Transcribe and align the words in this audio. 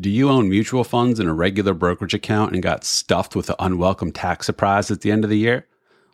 Do 0.00 0.08
you 0.08 0.30
own 0.30 0.48
mutual 0.48 0.84
funds 0.84 1.20
in 1.20 1.28
a 1.28 1.34
regular 1.34 1.74
brokerage 1.74 2.14
account 2.14 2.54
and 2.54 2.62
got 2.62 2.82
stuffed 2.82 3.36
with 3.36 3.50
an 3.50 3.56
unwelcome 3.58 4.10
tax 4.10 4.46
surprise 4.46 4.90
at 4.90 5.02
the 5.02 5.10
end 5.12 5.22
of 5.22 5.28
the 5.28 5.36
year? 5.36 5.66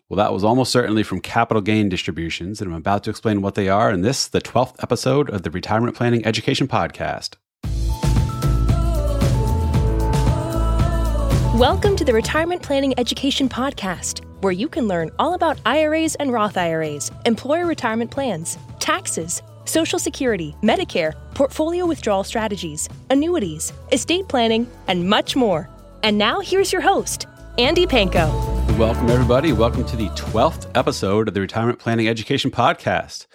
Well, 0.08 0.16
that 0.16 0.32
was 0.32 0.42
almost 0.42 0.72
certainly 0.72 1.04
from 1.04 1.20
capital 1.20 1.60
gain 1.60 1.88
distributions, 1.88 2.60
and 2.60 2.72
I'm 2.72 2.76
about 2.76 3.04
to 3.04 3.10
explain 3.10 3.40
what 3.40 3.54
they 3.54 3.68
are 3.68 3.92
in 3.92 4.00
this, 4.00 4.26
the 4.26 4.40
12th 4.40 4.82
episode 4.82 5.30
of 5.30 5.44
the 5.44 5.50
Retirement 5.52 5.94
Planning 5.94 6.26
Education 6.26 6.66
Podcast. 6.66 7.36
Welcome 11.56 11.94
to 11.94 12.04
the 12.04 12.12
Retirement 12.12 12.64
Planning 12.64 12.94
Education 12.98 13.48
Podcast, 13.48 14.24
where 14.42 14.52
you 14.52 14.68
can 14.68 14.88
learn 14.88 15.12
all 15.20 15.34
about 15.34 15.60
IRAs 15.64 16.16
and 16.16 16.32
Roth 16.32 16.56
IRAs, 16.56 17.12
employer 17.26 17.64
retirement 17.64 18.10
plans, 18.10 18.58
taxes, 18.80 19.40
Social 19.68 19.98
Security, 19.98 20.56
Medicare, 20.62 21.12
portfolio 21.34 21.84
withdrawal 21.84 22.24
strategies, 22.24 22.88
annuities, 23.10 23.74
estate 23.92 24.26
planning, 24.26 24.66
and 24.86 25.06
much 25.06 25.36
more. 25.36 25.68
And 26.02 26.16
now 26.16 26.40
here's 26.40 26.72
your 26.72 26.80
host, 26.80 27.26
Andy 27.58 27.84
Panko. 27.84 28.28
Welcome, 28.78 29.10
everybody. 29.10 29.52
Welcome 29.52 29.84
to 29.84 29.94
the 29.94 30.08
12th 30.08 30.70
episode 30.74 31.28
of 31.28 31.34
the 31.34 31.42
Retirement 31.42 31.78
Planning 31.78 32.08
Education 32.08 32.50
Podcast. 32.50 33.26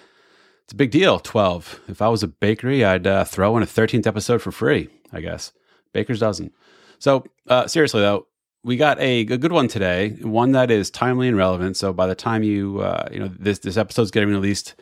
It's 0.64 0.74
a 0.74 0.76
big 0.76 0.90
deal, 0.90 1.20
12. 1.20 1.82
If 1.90 2.02
I 2.02 2.08
was 2.08 2.24
a 2.24 2.28
bakery, 2.28 2.84
I'd 2.84 3.06
uh, 3.06 3.26
throw 3.26 3.56
in 3.58 3.62
a 3.62 3.68
13th 3.68 4.08
episode 4.08 4.42
for 4.42 4.52
free, 4.52 4.90
I 5.12 5.22
guess. 5.22 5.52
Baker's 5.94 6.20
dozen. 6.20 6.50
So, 6.98 7.26
uh, 7.48 7.68
seriously, 7.68 8.02
though, 8.02 8.26
we 8.64 8.76
got 8.76 9.00
a, 9.00 9.20
a, 9.20 9.38
good 9.38 9.52
one 9.52 9.68
today, 9.68 10.18
one 10.22 10.54
that 10.54 10.72
is 10.72 10.90
timely 10.90 11.28
and 11.28 11.38
relevant. 11.38 11.78
So 11.78 11.94
by 11.94 12.08
the 12.08 12.16
time 12.16 12.42
you, 12.42 12.80
uh, 12.80 13.08
you 13.12 13.20
know, 13.20 13.28
this, 13.28 13.60
this 13.60 13.78
episode's 13.78 14.10
getting 14.10 14.30
released 14.30 14.74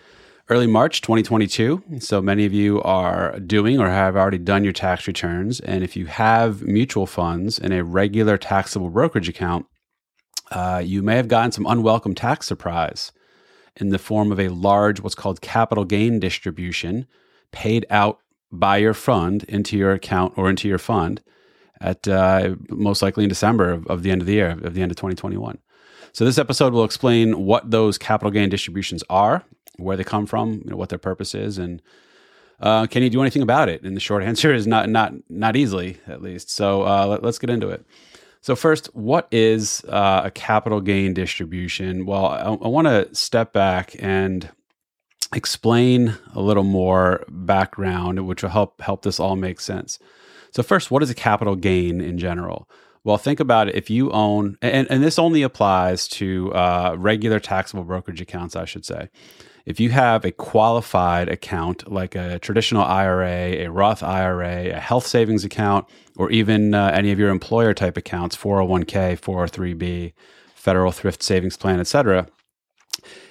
early 0.49 0.67
March 0.67 1.01
2022. 1.01 1.83
So 1.99 2.21
many 2.21 2.45
of 2.45 2.53
you 2.53 2.81
are 2.81 3.39
doing 3.39 3.79
or 3.79 3.89
have 3.89 4.15
already 4.15 4.37
done 4.37 4.63
your 4.63 4.73
tax 4.73 5.07
returns. 5.07 5.59
And 5.59 5.83
if 5.83 5.95
you 5.95 6.07
have 6.07 6.61
mutual 6.63 7.05
funds 7.05 7.59
in 7.59 7.71
a 7.71 7.83
regular 7.83 8.37
taxable 8.37 8.89
brokerage 8.89 9.29
account, 9.29 9.65
uh, 10.51 10.81
you 10.83 11.01
may 11.01 11.15
have 11.15 11.27
gotten 11.27 11.51
some 11.51 11.65
unwelcome 11.65 12.15
tax 12.15 12.45
surprise 12.45 13.11
in 13.77 13.89
the 13.89 13.99
form 13.99 14.31
of 14.31 14.39
a 14.39 14.49
large, 14.49 14.99
what's 14.99 15.15
called 15.15 15.41
capital 15.41 15.85
gain 15.85 16.19
distribution 16.19 17.07
paid 17.51 17.85
out 17.89 18.19
by 18.51 18.77
your 18.77 18.93
fund 18.93 19.43
into 19.45 19.77
your 19.77 19.93
account 19.93 20.33
or 20.37 20.49
into 20.49 20.67
your 20.67 20.77
fund 20.77 21.21
at 21.79 22.07
uh, 22.07 22.55
most 22.69 23.01
likely 23.01 23.23
in 23.23 23.29
December 23.29 23.71
of, 23.71 23.87
of 23.87 24.03
the 24.03 24.11
end 24.11 24.21
of 24.21 24.27
the 24.27 24.33
year, 24.33 24.51
of 24.63 24.73
the 24.73 24.81
end 24.81 24.91
of 24.91 24.97
2021. 24.97 25.57
So 26.13 26.25
this 26.25 26.37
episode 26.37 26.73
will 26.73 26.83
explain 26.83 27.45
what 27.45 27.71
those 27.71 27.97
capital 27.97 28.31
gain 28.31 28.49
distributions 28.49 29.03
are 29.09 29.45
where 29.81 29.97
they 29.97 30.03
come 30.03 30.25
from, 30.25 30.61
you 30.63 30.71
know, 30.71 30.77
what 30.77 30.89
their 30.89 30.99
purpose 30.99 31.35
is, 31.35 31.57
and 31.57 31.81
uh, 32.61 32.85
can 32.85 33.01
you 33.01 33.09
do 33.09 33.21
anything 33.21 33.41
about 33.41 33.69
it? 33.69 33.81
And 33.81 33.95
the 33.95 34.01
short 34.01 34.23
answer 34.31 34.53
is 34.53 34.67
not 34.67 34.89
not 34.89 35.13
not 35.29 35.55
easily, 35.55 35.97
at 36.07 36.21
least. 36.21 36.49
So 36.49 36.83
uh, 36.83 37.05
let, 37.07 37.25
us 37.25 37.39
get 37.39 37.49
into 37.49 37.69
it. 37.69 37.85
So 38.41 38.55
first, 38.55 38.87
what 38.95 39.27
is 39.31 39.83
uh, 39.87 40.21
a 40.25 40.31
capital 40.31 40.81
gain 40.81 41.13
distribution? 41.13 42.05
Well, 42.05 42.25
I, 42.25 42.41
I 42.41 42.67
want 42.67 42.87
to 42.87 43.13
step 43.13 43.53
back 43.53 43.95
and 43.99 44.49
explain 45.33 46.15
a 46.33 46.41
little 46.41 46.63
more 46.63 47.23
background, 47.29 48.25
which 48.27 48.43
will 48.43 48.49
help 48.49 48.81
help 48.81 49.03
this 49.03 49.19
all 49.19 49.35
make 49.35 49.59
sense. 49.59 49.99
So 50.51 50.63
first, 50.63 50.91
what 50.91 51.01
is 51.01 51.09
a 51.09 51.15
capital 51.15 51.55
gain 51.55 52.01
in 52.01 52.17
general? 52.17 52.69
Well, 53.03 53.17
think 53.17 53.39
about 53.39 53.67
it. 53.67 53.75
If 53.75 53.89
you 53.89 54.11
own, 54.11 54.57
and, 54.61 54.85
and 54.91 55.01
this 55.01 55.17
only 55.17 55.41
applies 55.41 56.07
to 56.09 56.53
uh, 56.53 56.95
regular 56.99 57.39
taxable 57.39 57.83
brokerage 57.83 58.21
accounts, 58.21 58.55
I 58.55 58.65
should 58.65 58.85
say 58.85 59.09
if 59.65 59.79
you 59.79 59.89
have 59.89 60.25
a 60.25 60.31
qualified 60.31 61.29
account 61.29 61.91
like 61.91 62.15
a 62.15 62.39
traditional 62.39 62.83
IRA, 62.83 63.65
a 63.65 63.67
Roth 63.67 64.03
IRA, 64.03 64.69
a 64.69 64.79
health 64.79 65.05
savings 65.05 65.45
account, 65.45 65.87
or 66.17 66.31
even 66.31 66.73
uh, 66.73 66.91
any 66.93 67.11
of 67.11 67.19
your 67.19 67.29
employer 67.29 67.73
type 67.73 67.97
accounts, 67.97 68.35
401k, 68.35 69.19
403b, 69.19 70.13
federal 70.55 70.91
thrift 70.91 71.23
savings 71.23 71.57
plan, 71.57 71.79
etc., 71.79 72.27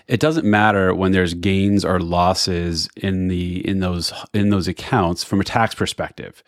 it 0.09 0.19
doesn't 0.19 0.45
matter 0.45 0.93
when 0.93 1.13
there's 1.13 1.35
gains 1.35 1.85
or 1.85 2.01
losses 2.01 2.89
in 2.97 3.29
the 3.29 3.67
in 3.69 3.79
those 3.79 4.13
in 4.35 4.51
those 4.51 4.67
accounts 4.67 5.23
from 5.23 5.41
a 5.41 5.45
tax 5.45 5.75
perspective. 5.75 6.43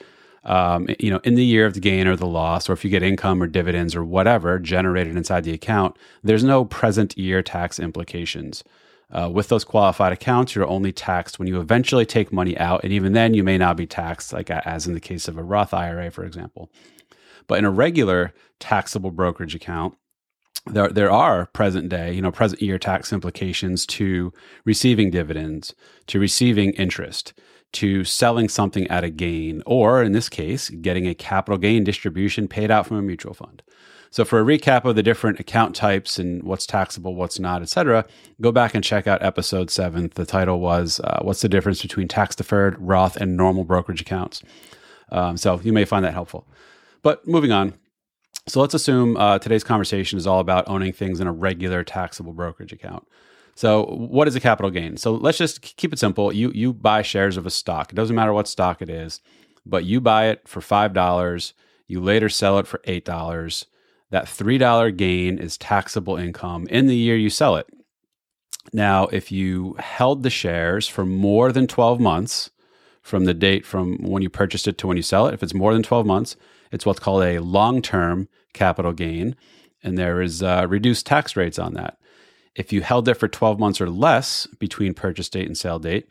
Um, 0.45 0.89
you 0.99 1.11
know, 1.11 1.21
in 1.23 1.37
the 1.37 1.45
year 1.45 1.67
of 1.67 1.75
the 1.75 1.81
gain 1.81 2.09
or 2.09 2.17
the 2.17 2.27
loss, 2.27 2.69
or 2.69 2.73
if 2.73 2.85
you 2.85 2.91
get 2.91 3.05
income 3.05 3.41
or 3.41 3.47
dividends 3.47 3.95
or 3.95 4.05
whatever 4.05 4.59
generated 4.59 5.17
inside 5.17 5.45
the 5.45 5.53
account, 5.53 5.97
there's 6.25 6.43
no 6.43 6.65
present 6.65 7.17
year 7.17 7.43
tax 7.43 7.79
implications. 7.79 8.65
Uh, 9.13 9.29
with 9.29 9.49
those 9.49 9.65
qualified 9.65 10.13
accounts, 10.13 10.55
you're 10.55 10.67
only 10.67 10.91
taxed 10.93 11.39
when 11.39 11.47
you 11.47 11.61
eventually 11.61 12.07
take 12.07 12.33
money 12.33 12.57
out. 12.59 12.83
And 12.83 12.93
even 12.93 13.13
then, 13.13 13.35
you 13.35 13.45
may 13.45 13.59
not 13.59 13.77
be 13.77 13.87
taxed, 13.87 14.33
like 14.33 14.51
as 14.51 14.87
in 14.87 14.95
the 14.95 15.01
case 15.01 15.29
of 15.29 15.37
a 15.37 15.43
Roth 15.43 15.75
IRA, 15.75 16.11
for 16.11 16.25
example. 16.25 16.71
But 17.47 17.59
in 17.59 17.65
a 17.65 17.71
regular 17.71 18.33
taxable 18.59 19.11
brokerage 19.11 19.55
account, 19.55 19.95
there, 20.67 20.89
there 20.89 21.11
are 21.11 21.47
present 21.47 21.89
day, 21.89 22.13
you 22.13 22.23
know, 22.23 22.31
present 22.31 22.63
year 22.63 22.79
tax 22.79 23.13
implications 23.13 23.85
to 23.87 24.33
receiving 24.65 25.11
dividends, 25.11 25.75
to 26.07 26.19
receiving 26.19 26.71
interest, 26.73 27.35
to 27.73 28.05
selling 28.05 28.49
something 28.49 28.87
at 28.89 29.05
a 29.05 29.11
gain, 29.11 29.63
or 29.67 30.03
in 30.03 30.13
this 30.13 30.29
case, 30.29 30.71
getting 30.71 31.07
a 31.07 31.15
capital 31.15 31.59
gain 31.59 31.85
distribution 31.85 32.47
paid 32.47 32.71
out 32.71 32.87
from 32.87 32.99
a 32.99 33.03
mutual 33.03 33.35
fund. 33.35 33.63
So 34.13 34.27
for 34.27 34.39
a 34.39 34.45
recap 34.45 34.85
of 34.85 34.95
the 34.95 35.03
different 35.03 35.41
account 35.41 35.75
types 35.75 36.19
and 36.19 36.43
what's 36.43 36.67
taxable, 36.67 37.15
what's 37.15 37.39
not, 37.39 37.63
etc., 37.63 38.05
go 38.43 38.53
back 38.53 38.75
and 38.75 38.85
check 38.85 39.07
out 39.07 39.23
episode 39.23 39.71
seven. 39.71 40.13
The 40.15 40.27
title 40.27 40.61
was 40.61 41.01
uh, 41.01 41.21
"What's 41.23 41.41
the 41.41 41.49
difference 41.49 41.81
between 41.81 42.09
tax 42.09 42.37
deferred, 42.37 42.77
Roth, 42.79 43.17
and 43.17 43.39
normal 43.39 43.65
brokerage 43.65 44.03
accounts?" 44.03 44.43
Um, 45.11 45.39
so 45.39 45.61
you 45.65 45.73
may 45.73 45.87
find 45.87 46.05
that 46.05 46.13
helpful. 46.13 46.47
But 47.03 47.27
moving 47.27 47.53
on. 47.53 47.73
So 48.49 48.61
let's 48.61 48.75
assume 48.75 49.17
uh, 49.17 49.39
today's 49.39 49.65
conversation 49.65 50.19
is 50.19 50.27
all 50.27 50.41
about 50.41 50.69
owning 50.69 50.93
things 50.93 51.19
in 51.19 51.27
a 51.27 51.33
regular 51.33 51.83
taxable 51.83 52.35
brokerage 52.35 52.73
account. 52.73 53.09
So, 53.55 53.85
what 53.87 54.29
is 54.29 54.37
a 54.37 54.41
capital 54.41 54.71
gain? 54.71 54.99
So, 54.99 55.15
let's 55.15 55.39
just 55.39 55.63
keep 55.63 55.91
it 55.91 55.99
simple. 55.99 56.35
You 56.35 56.53
you 56.55 56.75
buy 56.75 57.01
shares 57.01 57.39
of 57.39 57.47
a 57.47 57.51
stock. 57.51 57.91
It 57.91 57.95
doesn't 57.95 58.17
matter 58.17 58.35
what 58.35 58.47
stock 58.47 58.83
it 58.83 58.91
is, 58.91 59.23
but 59.65 59.85
you 59.85 60.03
buy 60.03 60.27
it 60.27 60.47
for 60.47 60.61
five 60.61 60.93
dollars. 60.93 61.55
You 61.87 62.03
later 62.03 62.29
sell 62.29 62.59
it 62.59 62.67
for 62.67 62.83
eight 62.85 63.07
dollars 63.07 63.65
that 64.13 64.27
$3 64.27 64.95
gain 64.95 65.39
is 65.39 65.57
taxable 65.57 66.17
income 66.17 66.67
in 66.69 66.87
the 66.87 66.95
year 66.95 67.17
you 67.17 67.31
sell 67.31 67.57
it. 67.57 67.67
Now, 68.71 69.07
if 69.07 69.33
you 69.33 69.75
held 69.79 70.23
the 70.23 70.31
shares 70.31 70.87
for 70.87 71.07
more 71.07 71.51
than 71.51 71.67
12 71.67 71.99
months 71.99 72.51
from 73.01 73.25
the 73.25 73.33
date 73.33 73.65
from 73.65 73.97
when 74.03 74.23
you 74.23 74.29
purchased 74.29 74.69
it 74.69 74.77
to 74.79 74.87
when 74.87 74.99
you 74.99 75.03
sell 75.03 75.27
it, 75.27 75.35
if 75.35 75.43
it's 75.43 75.55
more 75.55 75.73
than 75.73 75.83
12 75.83 76.07
months, 76.07 76.37
it's 76.71 76.85
what's 76.85 77.01
called 77.01 77.25
a 77.25 77.39
long 77.39 77.81
term 77.81 78.29
capital 78.53 78.93
gain. 78.93 79.35
And 79.83 79.97
there 79.97 80.21
is 80.21 80.43
uh, 80.43 80.67
reduced 80.69 81.07
tax 81.07 81.35
rates 81.35 81.59
on 81.59 81.73
that. 81.75 81.97
If 82.55 82.71
you 82.71 82.83
held 82.83 83.09
it 83.09 83.15
for 83.15 83.29
12 83.29 83.59
months 83.59 83.81
or 83.81 83.89
less 83.89 84.47
between 84.59 84.93
purchase 84.93 85.31
date 85.31 85.47
and 85.47 85.57
sale 85.57 85.79
date, 85.79 86.07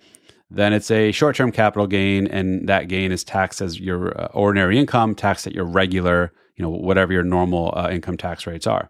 then 0.50 0.73
it's 0.73 0.89
a 0.89 1.12
short 1.12 1.35
term 1.35 1.51
capital 1.51 1.85
gain, 1.85 2.25
and 2.25 2.68
that 2.68 2.88
gain 2.88 3.12
is 3.12 3.23
taxed 3.23 3.62
as 3.62 3.79
your 3.79 4.19
uh, 4.19 4.25
ordinary 4.33 4.79
income, 4.79 5.13
taxed 5.13 5.45
at 5.45 5.53
your 5.53 5.66
regular 5.66 6.33
you 6.56 6.63
know 6.63 6.69
whatever 6.69 7.13
your 7.13 7.23
normal 7.23 7.73
uh, 7.75 7.89
income 7.91 8.17
tax 8.17 8.47
rates 8.47 8.67
are. 8.67 8.89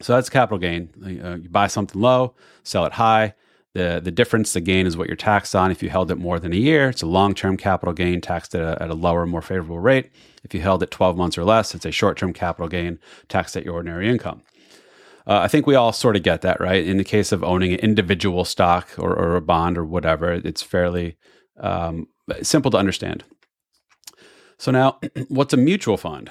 So 0.00 0.14
that's 0.14 0.28
capital 0.28 0.58
gain. 0.58 0.90
Uh, 1.24 1.36
you 1.36 1.48
buy 1.48 1.68
something 1.68 2.00
low, 2.00 2.34
sell 2.64 2.84
it 2.84 2.92
high. 2.92 3.34
The 3.74 4.00
the 4.02 4.10
difference, 4.10 4.52
the 4.52 4.60
gain, 4.60 4.86
is 4.86 4.96
what 4.96 5.06
you're 5.06 5.16
taxed 5.16 5.54
on. 5.54 5.70
If 5.70 5.82
you 5.82 5.88
held 5.88 6.10
it 6.10 6.16
more 6.16 6.38
than 6.38 6.52
a 6.52 6.56
year, 6.56 6.90
it's 6.90 7.02
a 7.02 7.06
long 7.06 7.34
term 7.34 7.56
capital 7.56 7.94
gain 7.94 8.20
taxed 8.20 8.54
at 8.54 8.62
a, 8.62 8.82
at 8.82 8.90
a 8.90 8.94
lower, 8.94 9.26
more 9.26 9.42
favorable 9.42 9.78
rate. 9.78 10.10
If 10.44 10.54
you 10.54 10.60
held 10.60 10.82
it 10.82 10.90
12 10.90 11.16
months 11.16 11.38
or 11.38 11.44
less, 11.44 11.74
it's 11.74 11.86
a 11.86 11.92
short 11.92 12.18
term 12.18 12.32
capital 12.32 12.68
gain 12.68 12.98
taxed 13.28 13.56
at 13.56 13.64
your 13.64 13.74
ordinary 13.74 14.08
income. 14.08 14.42
Uh, 15.26 15.38
I 15.38 15.48
think 15.48 15.66
we 15.66 15.76
all 15.76 15.92
sort 15.92 16.16
of 16.16 16.22
get 16.22 16.42
that, 16.42 16.60
right? 16.60 16.84
In 16.84 16.96
the 16.96 17.04
case 17.04 17.30
of 17.30 17.44
owning 17.44 17.72
an 17.72 17.78
individual 17.78 18.44
stock 18.44 18.88
or, 18.98 19.14
or 19.14 19.36
a 19.36 19.40
bond 19.40 19.78
or 19.78 19.84
whatever, 19.84 20.32
it's 20.32 20.62
fairly 20.62 21.16
um, 21.60 22.08
simple 22.42 22.70
to 22.72 22.76
understand. 22.76 23.24
So, 24.58 24.72
now 24.72 24.98
what's 25.28 25.54
a 25.54 25.56
mutual 25.56 25.96
fund? 25.96 26.30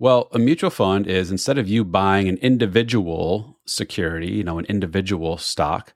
Well, 0.00 0.28
a 0.32 0.38
mutual 0.38 0.70
fund 0.70 1.06
is 1.08 1.30
instead 1.30 1.58
of 1.58 1.68
you 1.68 1.84
buying 1.84 2.28
an 2.28 2.36
individual 2.38 3.58
security, 3.66 4.28
you 4.28 4.44
know, 4.44 4.58
an 4.58 4.64
individual 4.66 5.38
stock, 5.38 5.92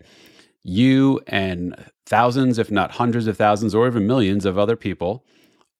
you 0.64 1.20
and 1.28 1.74
thousands, 2.06 2.58
if 2.58 2.70
not 2.70 2.92
hundreds 2.92 3.26
of 3.28 3.36
thousands, 3.36 3.74
or 3.74 3.86
even 3.86 4.06
millions 4.06 4.44
of 4.44 4.58
other 4.58 4.76
people 4.76 5.24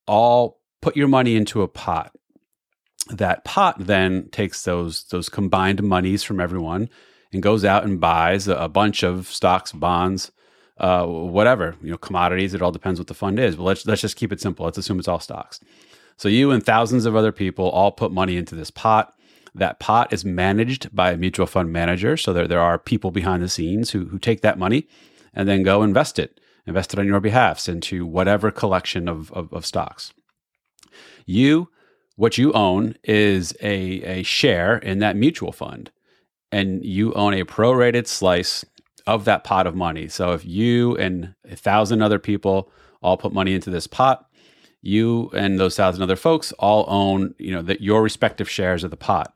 all 0.06 0.60
put 0.80 0.96
your 0.96 1.08
money 1.08 1.34
into 1.34 1.62
a 1.62 1.68
pot. 1.68 2.12
That 3.10 3.44
pot 3.44 3.76
then 3.78 4.28
takes 4.30 4.62
those 4.62 5.04
those 5.04 5.28
combined 5.28 5.82
monies 5.82 6.22
from 6.22 6.40
everyone 6.40 6.88
and 7.32 7.42
goes 7.42 7.64
out 7.64 7.84
and 7.84 8.00
buys 8.00 8.46
a, 8.46 8.68
bunch 8.68 9.02
of 9.02 9.26
stocks, 9.26 9.72
bonds, 9.72 10.30
uh, 10.78 11.04
whatever 11.06 11.76
you 11.82 11.90
know, 11.90 11.96
commodities. 11.98 12.54
It 12.54 12.62
all 12.62 12.70
depends 12.70 13.00
what 13.00 13.08
the 13.08 13.14
fund 13.14 13.40
is. 13.40 13.56
But 13.56 13.64
let's 13.64 13.86
let's 13.86 14.00
just 14.00 14.16
keep 14.16 14.32
it 14.32 14.40
simple. 14.40 14.64
Let's 14.64 14.78
assume 14.78 15.00
it's 15.00 15.08
all 15.08 15.18
stocks. 15.18 15.58
So 16.16 16.28
you 16.28 16.50
and 16.50 16.64
thousands 16.64 17.06
of 17.06 17.16
other 17.16 17.32
people 17.32 17.68
all 17.70 17.92
put 17.92 18.12
money 18.12 18.36
into 18.36 18.54
this 18.54 18.70
pot. 18.70 19.14
That 19.54 19.80
pot 19.80 20.12
is 20.12 20.24
managed 20.24 20.94
by 20.94 21.12
a 21.12 21.16
mutual 21.16 21.46
fund 21.46 21.72
manager. 21.72 22.16
So 22.16 22.32
there, 22.32 22.48
there 22.48 22.60
are 22.60 22.78
people 22.78 23.10
behind 23.10 23.42
the 23.42 23.48
scenes 23.48 23.90
who, 23.90 24.06
who 24.06 24.18
take 24.18 24.40
that 24.42 24.58
money 24.58 24.88
and 25.34 25.48
then 25.48 25.62
go 25.62 25.82
invest 25.82 26.18
it, 26.18 26.40
invest 26.66 26.92
it 26.92 26.98
on 26.98 27.06
your 27.06 27.20
behalf 27.20 27.68
into 27.68 28.06
whatever 28.06 28.50
collection 28.50 29.08
of, 29.08 29.30
of, 29.32 29.52
of 29.52 29.66
stocks. 29.66 30.12
You, 31.26 31.68
what 32.16 32.38
you 32.38 32.52
own 32.52 32.96
is 33.04 33.54
a, 33.62 34.20
a 34.20 34.22
share 34.22 34.78
in 34.78 34.98
that 35.00 35.16
mutual 35.16 35.52
fund, 35.52 35.90
and 36.50 36.84
you 36.84 37.12
own 37.14 37.34
a 37.34 37.44
prorated 37.44 38.06
slice 38.06 38.64
of 39.06 39.24
that 39.24 39.44
pot 39.44 39.66
of 39.66 39.74
money. 39.74 40.08
So 40.08 40.32
if 40.32 40.44
you 40.44 40.96
and 40.96 41.34
a 41.50 41.56
thousand 41.56 42.02
other 42.02 42.18
people 42.18 42.70
all 43.02 43.16
put 43.16 43.32
money 43.32 43.54
into 43.54 43.70
this 43.70 43.86
pot, 43.86 44.28
you 44.82 45.30
and 45.32 45.58
those 45.58 45.76
thousand 45.76 46.02
other 46.02 46.16
folks 46.16 46.52
all 46.58 46.84
own, 46.88 47.34
you 47.38 47.52
know, 47.52 47.62
that 47.62 47.80
your 47.80 48.02
respective 48.02 48.50
shares 48.50 48.84
of 48.84 48.90
the 48.90 48.96
pot. 48.96 49.34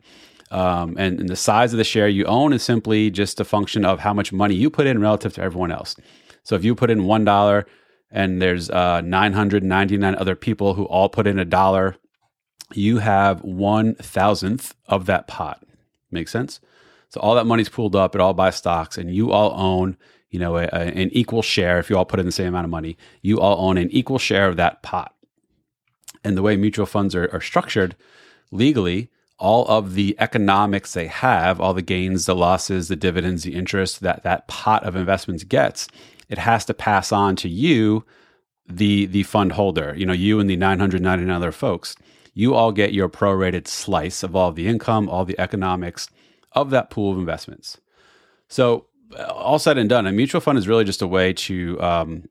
Um, 0.50 0.96
and, 0.98 1.18
and, 1.18 1.28
the 1.28 1.34
size 1.34 1.72
of 1.72 1.78
the 1.78 1.84
share 1.84 2.08
you 2.08 2.24
own 2.26 2.52
is 2.52 2.62
simply 2.62 3.10
just 3.10 3.40
a 3.40 3.44
function 3.44 3.84
of 3.84 3.98
how 3.98 4.14
much 4.14 4.32
money 4.32 4.54
you 4.54 4.70
put 4.70 4.86
in 4.86 5.00
relative 5.00 5.34
to 5.34 5.42
everyone 5.42 5.72
else. 5.72 5.96
So 6.44 6.54
if 6.54 6.64
you 6.64 6.76
put 6.76 6.88
in 6.88 7.04
one 7.04 7.24
dollar 7.24 7.66
and 8.12 8.40
there's 8.40 8.70
uh, 8.70 9.00
999 9.00 10.14
other 10.14 10.36
people 10.36 10.74
who 10.74 10.84
all 10.84 11.08
put 11.08 11.26
in 11.26 11.40
a 11.40 11.44
dollar, 11.44 11.96
you 12.72 12.98
have 12.98 13.42
one 13.42 13.96
thousandth 13.96 14.76
of 14.86 15.06
that 15.06 15.26
pot. 15.26 15.64
Make 16.12 16.28
sense? 16.28 16.60
So 17.08 17.20
all 17.20 17.34
that 17.34 17.46
money's 17.46 17.68
pooled 17.68 17.96
up, 17.96 18.14
it 18.14 18.20
all 18.20 18.34
buys 18.34 18.54
stocks, 18.54 18.96
and 18.96 19.12
you 19.12 19.32
all 19.32 19.52
own, 19.60 19.96
you 20.30 20.38
know, 20.38 20.56
a, 20.58 20.64
a, 20.72 20.80
an 20.80 21.10
equal 21.10 21.42
share. 21.42 21.80
If 21.80 21.90
you 21.90 21.96
all 21.96 22.04
put 22.04 22.20
in 22.20 22.26
the 22.26 22.32
same 22.32 22.48
amount 22.48 22.66
of 22.66 22.70
money, 22.70 22.96
you 23.22 23.40
all 23.40 23.68
own 23.68 23.78
an 23.78 23.90
equal 23.90 24.18
share 24.18 24.48
of 24.48 24.56
that 24.58 24.82
pot. 24.84 25.12
And 26.26 26.36
the 26.36 26.42
way 26.42 26.56
mutual 26.56 26.86
funds 26.86 27.14
are, 27.14 27.30
are 27.32 27.40
structured 27.40 27.94
legally, 28.50 29.10
all 29.38 29.64
of 29.68 29.94
the 29.94 30.16
economics 30.18 30.92
they 30.92 31.06
have, 31.06 31.60
all 31.60 31.72
the 31.72 31.82
gains, 31.82 32.26
the 32.26 32.34
losses, 32.34 32.88
the 32.88 32.96
dividends, 32.96 33.44
the 33.44 33.54
interest 33.54 34.00
that 34.00 34.22
that 34.24 34.48
pot 34.48 34.82
of 34.82 34.96
investments 34.96 35.44
gets, 35.44 35.88
it 36.28 36.38
has 36.38 36.64
to 36.64 36.74
pass 36.74 37.12
on 37.12 37.36
to 37.36 37.48
you, 37.48 38.04
the 38.68 39.06
the 39.06 39.22
fund 39.22 39.52
holder. 39.52 39.94
You 39.96 40.06
know, 40.06 40.12
you 40.12 40.40
and 40.40 40.50
the 40.50 40.56
999 40.56 41.30
other 41.30 41.52
folks. 41.52 41.94
You 42.34 42.54
all 42.54 42.72
get 42.72 42.92
your 42.92 43.08
prorated 43.08 43.66
slice 43.66 44.22
of 44.22 44.34
all 44.34 44.52
the 44.52 44.66
income, 44.66 45.08
all 45.08 45.24
the 45.24 45.38
economics 45.38 46.08
of 46.52 46.70
that 46.70 46.90
pool 46.90 47.12
of 47.12 47.18
investments. 47.18 47.78
So, 48.48 48.86
uh, 49.16 49.22
all 49.24 49.58
said 49.58 49.78
and 49.78 49.88
done, 49.88 50.06
a 50.06 50.12
mutual 50.12 50.40
fund 50.40 50.58
is 50.58 50.68
really 50.68 50.84
just 50.84 51.00
a 51.00 51.06
way 51.06 51.32
to 51.32 51.80
um, 51.80 52.24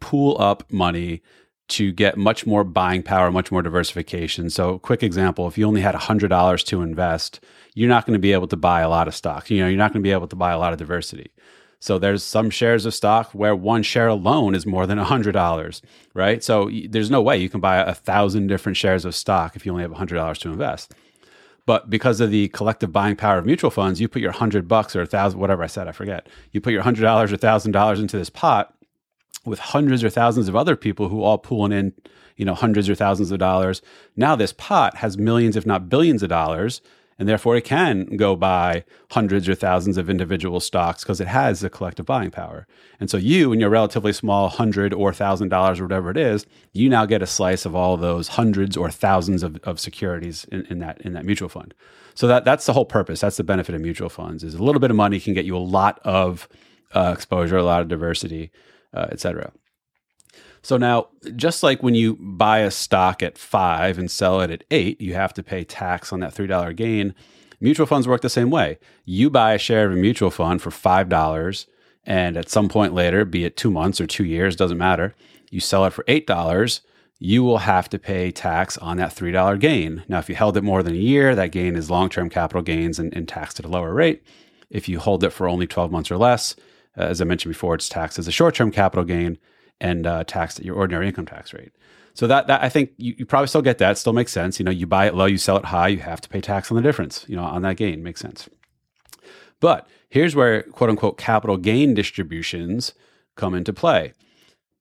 pool 0.00 0.36
up 0.38 0.70
money 0.70 1.22
to 1.68 1.92
get 1.92 2.16
much 2.16 2.46
more 2.46 2.64
buying 2.64 3.02
power, 3.02 3.30
much 3.30 3.50
more 3.50 3.62
diversification. 3.62 4.50
So, 4.50 4.78
quick 4.78 5.02
example: 5.02 5.48
if 5.48 5.58
you 5.58 5.66
only 5.66 5.80
had 5.80 5.94
hundred 5.94 6.28
dollars 6.28 6.62
to 6.64 6.82
invest, 6.82 7.40
you're 7.74 7.88
not 7.88 8.06
going 8.06 8.14
to 8.14 8.20
be 8.20 8.32
able 8.32 8.48
to 8.48 8.56
buy 8.56 8.80
a 8.80 8.88
lot 8.88 9.08
of 9.08 9.14
stock. 9.14 9.50
You 9.50 9.60
know, 9.60 9.68
you're 9.68 9.78
not 9.78 9.92
going 9.92 10.02
to 10.02 10.06
be 10.06 10.12
able 10.12 10.28
to 10.28 10.36
buy 10.36 10.52
a 10.52 10.58
lot 10.58 10.72
of 10.72 10.78
diversity. 10.78 11.30
So 11.78 11.98
there's 11.98 12.22
some 12.22 12.50
shares 12.50 12.86
of 12.86 12.94
stock 12.94 13.30
where 13.32 13.54
one 13.54 13.82
share 13.82 14.08
alone 14.08 14.54
is 14.54 14.66
more 14.66 14.86
than 14.86 14.98
$100, 14.98 15.80
right? 16.14 16.42
So 16.42 16.70
there's 16.88 17.10
no 17.10 17.20
way 17.20 17.36
you 17.36 17.50
can 17.50 17.60
buy 17.60 17.76
a 17.76 17.94
thousand 17.94 18.46
different 18.46 18.78
shares 18.78 19.04
of 19.04 19.14
stock 19.14 19.56
if 19.56 19.66
you 19.66 19.72
only 19.72 19.82
have 19.82 19.92
$100 19.92 20.38
to 20.38 20.50
invest. 20.50 20.94
But 21.66 21.90
because 21.90 22.20
of 22.20 22.30
the 22.30 22.48
collective 22.48 22.92
buying 22.92 23.16
power 23.16 23.38
of 23.38 23.44
mutual 23.44 23.70
funds, 23.70 24.00
you 24.00 24.08
put 24.08 24.22
your 24.22 24.32
hundred 24.32 24.68
bucks 24.68 24.94
or 24.94 25.02
a 25.02 25.06
thousand, 25.06 25.40
whatever 25.40 25.64
I 25.64 25.66
said, 25.66 25.88
I 25.88 25.92
forget. 25.92 26.28
You 26.52 26.60
put 26.60 26.72
your 26.72 26.82
hundred 26.82 27.02
dollars 27.02 27.32
or 27.32 27.36
thousand 27.36 27.72
dollars 27.72 28.00
into 28.00 28.16
this 28.16 28.30
pot 28.30 28.72
with 29.46 29.58
hundreds 29.58 30.02
or 30.04 30.10
thousands 30.10 30.48
of 30.48 30.56
other 30.56 30.76
people 30.76 31.08
who 31.08 31.22
all 31.22 31.38
pulling 31.38 31.72
in, 31.72 31.92
you 32.36 32.44
know, 32.44 32.54
hundreds 32.54 32.88
or 32.88 32.94
thousands 32.94 33.30
of 33.30 33.38
dollars. 33.38 33.82
Now 34.16 34.36
this 34.36 34.52
pot 34.52 34.96
has 34.96 35.16
millions, 35.16 35.56
if 35.56 35.66
not 35.66 35.88
billions 35.88 36.22
of 36.22 36.28
dollars 36.28 36.80
and 37.18 37.28
therefore 37.28 37.56
it 37.56 37.64
can 37.64 38.16
go 38.16 38.36
buy 38.36 38.84
hundreds 39.10 39.48
or 39.48 39.54
thousands 39.54 39.96
of 39.96 40.10
individual 40.10 40.60
stocks 40.60 41.02
because 41.02 41.20
it 41.20 41.28
has 41.28 41.60
the 41.60 41.70
collective 41.70 42.04
buying 42.04 42.30
power. 42.30 42.66
And 43.00 43.10
so 43.10 43.16
you 43.16 43.52
and 43.52 43.60
your 43.60 43.70
relatively 43.70 44.12
small 44.12 44.48
hundred 44.48 44.92
or 44.92 45.12
thousand 45.12 45.48
dollars 45.48 45.80
or 45.80 45.84
whatever 45.84 46.10
it 46.10 46.16
is, 46.16 46.46
you 46.72 46.88
now 46.88 47.06
get 47.06 47.22
a 47.22 47.26
slice 47.26 47.64
of 47.64 47.74
all 47.74 47.96
those 47.96 48.28
hundreds 48.28 48.76
or 48.76 48.90
thousands 48.90 49.42
of, 49.42 49.56
of 49.64 49.80
securities 49.80 50.44
in, 50.52 50.66
in 50.66 50.78
that 50.80 51.00
in 51.00 51.14
that 51.14 51.24
mutual 51.24 51.48
fund. 51.48 51.74
So 52.14 52.26
that 52.26 52.44
that's 52.44 52.66
the 52.66 52.72
whole 52.72 52.84
purpose. 52.84 53.20
That's 53.20 53.36
the 53.38 53.44
benefit 53.44 53.74
of 53.74 53.80
mutual 53.80 54.08
funds 54.08 54.44
is 54.44 54.54
a 54.54 54.62
little 54.62 54.80
bit 54.80 54.90
of 54.90 54.96
money 54.96 55.20
can 55.20 55.34
get 55.34 55.44
you 55.44 55.56
a 55.56 55.58
lot 55.58 56.00
of 56.04 56.48
uh, 56.94 57.12
exposure, 57.14 57.56
a 57.56 57.64
lot 57.64 57.80
of 57.80 57.88
diversity, 57.88 58.50
uh, 58.96 59.08
et 59.10 59.20
cetera. 59.20 59.52
So 60.62 60.76
now, 60.76 61.08
just 61.36 61.62
like 61.62 61.82
when 61.82 61.94
you 61.94 62.16
buy 62.16 62.58
a 62.58 62.72
stock 62.72 63.22
at 63.22 63.38
five 63.38 63.98
and 63.98 64.10
sell 64.10 64.40
it 64.40 64.50
at 64.50 64.64
eight, 64.72 65.00
you 65.00 65.14
have 65.14 65.32
to 65.34 65.42
pay 65.44 65.62
tax 65.62 66.12
on 66.12 66.18
that 66.20 66.34
$3 66.34 66.74
gain. 66.74 67.14
Mutual 67.60 67.86
funds 67.86 68.08
work 68.08 68.20
the 68.20 68.28
same 68.28 68.50
way. 68.50 68.78
You 69.04 69.30
buy 69.30 69.52
a 69.52 69.58
share 69.58 69.86
of 69.86 69.92
a 69.92 69.96
mutual 69.96 70.30
fund 70.30 70.60
for 70.60 70.70
$5, 70.70 71.66
and 72.04 72.36
at 72.36 72.48
some 72.48 72.68
point 72.68 72.94
later, 72.94 73.24
be 73.24 73.44
it 73.44 73.56
two 73.56 73.70
months 73.70 74.00
or 74.00 74.08
two 74.08 74.24
years, 74.24 74.56
doesn't 74.56 74.76
matter, 74.76 75.14
you 75.50 75.60
sell 75.60 75.84
it 75.84 75.92
for 75.92 76.02
$8, 76.04 76.80
you 77.18 77.44
will 77.44 77.58
have 77.58 77.88
to 77.90 77.98
pay 77.98 78.30
tax 78.30 78.76
on 78.78 78.96
that 78.96 79.14
$3 79.14 79.60
gain. 79.60 80.02
Now, 80.08 80.18
if 80.18 80.28
you 80.28 80.34
held 80.34 80.56
it 80.56 80.64
more 80.64 80.82
than 80.82 80.94
a 80.94 80.98
year, 80.98 81.34
that 81.34 81.52
gain 81.52 81.76
is 81.76 81.90
long 81.90 82.08
term 82.08 82.28
capital 82.28 82.62
gains 82.62 82.98
and, 82.98 83.14
and, 83.14 83.28
taxed 83.28 83.58
at 83.58 83.66
a 83.66 83.68
lower 83.68 83.94
rate. 83.94 84.22
If 84.68 84.88
you 84.88 84.98
hold 84.98 85.24
it 85.24 85.30
for 85.30 85.48
only 85.48 85.66
12 85.66 85.90
months 85.90 86.10
or 86.10 86.16
less, 86.16 86.56
uh, 86.96 87.02
as 87.02 87.20
I 87.20 87.24
mentioned 87.24 87.52
before, 87.52 87.74
it's 87.74 87.88
taxed 87.88 88.18
as 88.18 88.28
a 88.28 88.32
short 88.32 88.54
term 88.54 88.70
capital 88.70 89.04
gain 89.04 89.38
and 89.80 90.06
uh, 90.06 90.24
taxed 90.24 90.58
at 90.58 90.64
your 90.64 90.76
ordinary 90.76 91.08
income 91.08 91.26
tax 91.26 91.52
rate. 91.52 91.72
So 92.14 92.26
that, 92.26 92.46
that 92.46 92.62
I 92.62 92.70
think 92.70 92.92
you, 92.96 93.14
you, 93.18 93.26
probably 93.26 93.48
still 93.48 93.60
get 93.60 93.76
that. 93.78 93.98
Still 93.98 94.14
makes 94.14 94.32
sense. 94.32 94.58
You 94.58 94.64
know, 94.64 94.70
you 94.70 94.86
buy 94.86 95.06
it 95.06 95.14
low, 95.14 95.26
you 95.26 95.36
sell 95.36 95.58
it 95.58 95.66
high, 95.66 95.88
you 95.88 95.98
have 95.98 96.22
to 96.22 96.28
pay 96.28 96.40
tax 96.40 96.70
on 96.70 96.76
the 96.76 96.82
difference. 96.82 97.26
You 97.28 97.36
know, 97.36 97.44
on 97.44 97.60
that 97.62 97.76
gain 97.76 98.02
makes 98.02 98.22
sense. 98.22 98.48
But 99.60 99.86
here's 100.08 100.34
where 100.34 100.62
quote 100.62 100.90
unquote 100.90 101.18
capital 101.18 101.58
gain 101.58 101.92
distributions 101.92 102.94
come 103.34 103.54
into 103.54 103.72
play. 103.72 104.14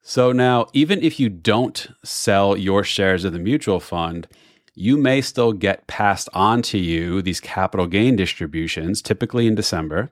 So 0.01 0.31
now, 0.31 0.67
even 0.71 1.01
if 1.01 1.19
you 1.19 1.29
don't 1.29 1.87
sell 2.03 2.55
your 2.55 2.83
shares 2.83 3.25
of 3.25 3.33
the 3.33 3.39
mutual 3.39 3.79
fund, 3.79 4.27
you 4.75 4.97
may 4.97 5.19
still 5.19 5.51
get 5.51 5.87
passed 5.87 6.29
on 6.33 6.61
to 6.61 6.77
you 6.77 7.21
these 7.21 7.39
capital 7.39 7.87
gain 7.87 8.15
distributions, 8.15 9.01
typically 9.01 9.47
in 9.47 9.55
December, 9.55 10.11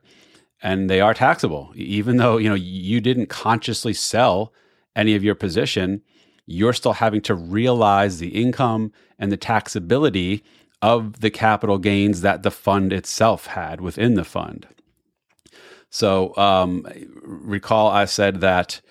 and 0.63 0.89
they 0.89 1.01
are 1.01 1.13
taxable. 1.13 1.73
Even 1.75 2.17
though 2.17 2.37
you 2.37 2.49
know 2.49 2.55
you 2.55 3.01
didn't 3.01 3.27
consciously 3.27 3.93
sell 3.93 4.53
any 4.95 5.13
of 5.13 5.23
your 5.23 5.35
position, 5.35 6.01
you're 6.47 6.73
still 6.73 6.93
having 6.93 7.21
to 7.21 7.35
realize 7.35 8.17
the 8.17 8.29
income 8.29 8.91
and 9.19 9.31
the 9.31 9.37
taxability 9.37 10.41
of 10.81 11.19
the 11.19 11.29
capital 11.29 11.77
gains 11.77 12.21
that 12.21 12.43
the 12.43 12.51
fund 12.51 12.91
itself 12.91 13.47
had 13.47 13.81
within 13.81 14.15
the 14.15 14.23
fund. 14.23 14.65
So, 15.89 16.35
um, 16.37 16.87
recall 17.23 17.89
I 17.89 18.05
said 18.05 18.41
that 18.41 18.81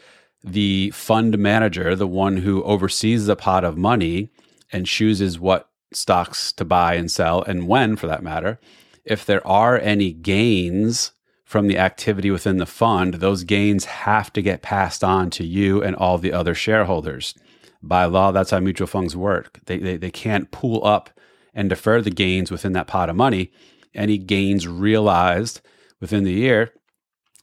the 0.44 0.90
fund 0.90 1.38
manager, 1.38 1.96
the 1.96 2.06
one 2.06 2.38
who 2.38 2.62
oversees 2.64 3.26
the 3.26 3.36
pot 3.36 3.64
of 3.64 3.76
money 3.76 4.30
and 4.72 4.86
chooses 4.86 5.38
what 5.38 5.68
stocks 5.92 6.52
to 6.52 6.64
buy 6.64 6.94
and 6.94 7.10
sell 7.10 7.42
and 7.42 7.66
when, 7.66 7.96
for 7.96 8.06
that 8.06 8.22
matter, 8.22 8.60
if 9.04 9.26
there 9.26 9.46
are 9.46 9.78
any 9.78 10.12
gains 10.12 11.12
from 11.52 11.66
the 11.66 11.76
activity 11.76 12.30
within 12.30 12.56
the 12.56 12.64
fund, 12.64 13.14
those 13.14 13.44
gains 13.44 13.84
have 13.84 14.32
to 14.32 14.40
get 14.40 14.62
passed 14.62 15.04
on 15.04 15.28
to 15.28 15.44
you 15.44 15.82
and 15.82 15.94
all 15.94 16.16
the 16.16 16.32
other 16.32 16.54
shareholders. 16.54 17.34
By 17.82 18.06
law, 18.06 18.32
that's 18.32 18.52
how 18.52 18.60
mutual 18.60 18.86
funds 18.86 19.14
work. 19.14 19.60
They, 19.66 19.76
they, 19.76 19.98
they 19.98 20.10
can't 20.10 20.50
pool 20.50 20.82
up 20.82 21.10
and 21.52 21.68
defer 21.68 22.00
the 22.00 22.10
gains 22.10 22.50
within 22.50 22.72
that 22.72 22.86
pot 22.86 23.10
of 23.10 23.16
money. 23.16 23.52
Any 23.94 24.16
gains 24.16 24.66
realized 24.66 25.60
within 26.00 26.24
the 26.24 26.32
year 26.32 26.72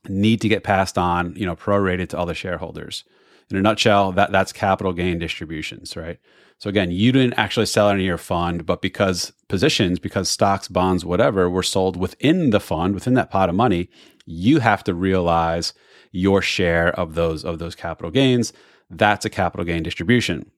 need 0.07 0.41
to 0.41 0.49
get 0.49 0.63
passed 0.63 0.97
on, 0.97 1.35
you 1.35 1.45
know, 1.45 1.55
prorated 1.55 2.09
to 2.09 2.17
all 2.17 2.25
the 2.25 2.33
shareholders. 2.33 3.03
In 3.51 3.57
a 3.57 3.61
nutshell, 3.61 4.11
that, 4.13 4.31
that's 4.31 4.51
capital 4.51 4.91
gain 4.91 5.19
distributions, 5.19 5.95
right? 5.95 6.17
So 6.59 6.69
again, 6.69 6.91
you 6.91 7.13
didn't 7.13 7.39
actually 7.39 7.65
sell 7.65 7.89
any 7.89 8.01
of 8.01 8.05
your 8.05 8.17
fund, 8.17 8.65
but 8.65 8.81
because 8.81 9.31
positions, 9.47 9.97
because 9.97 10.27
stocks, 10.27 10.67
bonds, 10.67 11.05
whatever 11.05 11.49
were 11.49 11.63
sold 11.63 11.95
within 11.95 12.49
the 12.49 12.59
fund, 12.59 12.93
within 12.93 13.13
that 13.13 13.31
pot 13.31 13.47
of 13.47 13.55
money, 13.55 13.89
you 14.25 14.59
have 14.59 14.83
to 14.83 14.93
realize 14.93 15.73
your 16.11 16.41
share 16.41 16.89
of 16.99 17.15
those 17.15 17.45
of 17.45 17.59
those 17.59 17.75
capital 17.75 18.11
gains. 18.11 18.51
That's 18.89 19.25
a 19.25 19.29
capital 19.29 19.65
gain 19.65 19.83
distribution. 19.83 20.51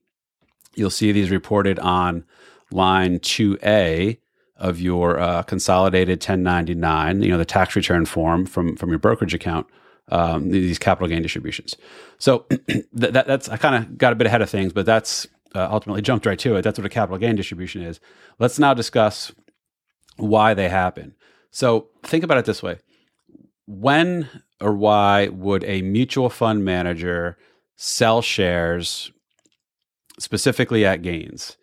You'll 0.74 0.90
see 0.90 1.12
these 1.12 1.30
reported 1.30 1.78
on 1.78 2.24
line 2.72 3.20
2A 3.20 4.18
of 4.56 4.80
your 4.80 5.20
uh, 5.20 5.42
consolidated 5.42 6.18
1099, 6.18 7.22
you 7.22 7.28
know, 7.28 7.38
the 7.38 7.44
tax 7.44 7.76
return 7.76 8.06
form 8.06 8.44
from 8.44 8.76
from 8.76 8.90
your 8.90 8.98
brokerage 8.98 9.34
account. 9.34 9.68
Um, 10.08 10.50
these 10.50 10.80
capital 10.80 11.06
gain 11.06 11.22
distributions. 11.22 11.76
So 12.18 12.44
that, 12.92 13.26
that's 13.26 13.48
I 13.48 13.56
kind 13.56 13.76
of 13.76 13.96
got 13.96 14.12
a 14.12 14.16
bit 14.16 14.26
ahead 14.26 14.42
of 14.42 14.50
things, 14.50 14.72
but 14.72 14.84
that's 14.84 15.28
uh, 15.54 15.68
ultimately 15.70 16.02
jumped 16.02 16.26
right 16.26 16.38
to 16.38 16.56
it. 16.56 16.62
That's 16.62 16.78
what 16.78 16.86
a 16.86 16.90
capital 16.90 17.18
gain 17.18 17.36
distribution 17.36 17.82
is. 17.82 18.00
Let's 18.38 18.58
now 18.58 18.74
discuss 18.74 19.32
why 20.16 20.54
they 20.54 20.68
happen. 20.68 21.14
So 21.50 21.88
think 22.02 22.24
about 22.24 22.38
it 22.38 22.44
this 22.44 22.62
way 22.62 22.78
when 23.66 24.28
or 24.60 24.74
why 24.74 25.28
would 25.28 25.64
a 25.64 25.82
mutual 25.82 26.30
fund 26.30 26.64
manager 26.64 27.36
sell 27.76 28.22
shares 28.22 29.12
specifically 30.18 30.84
at 30.84 31.02
gains? 31.02 31.56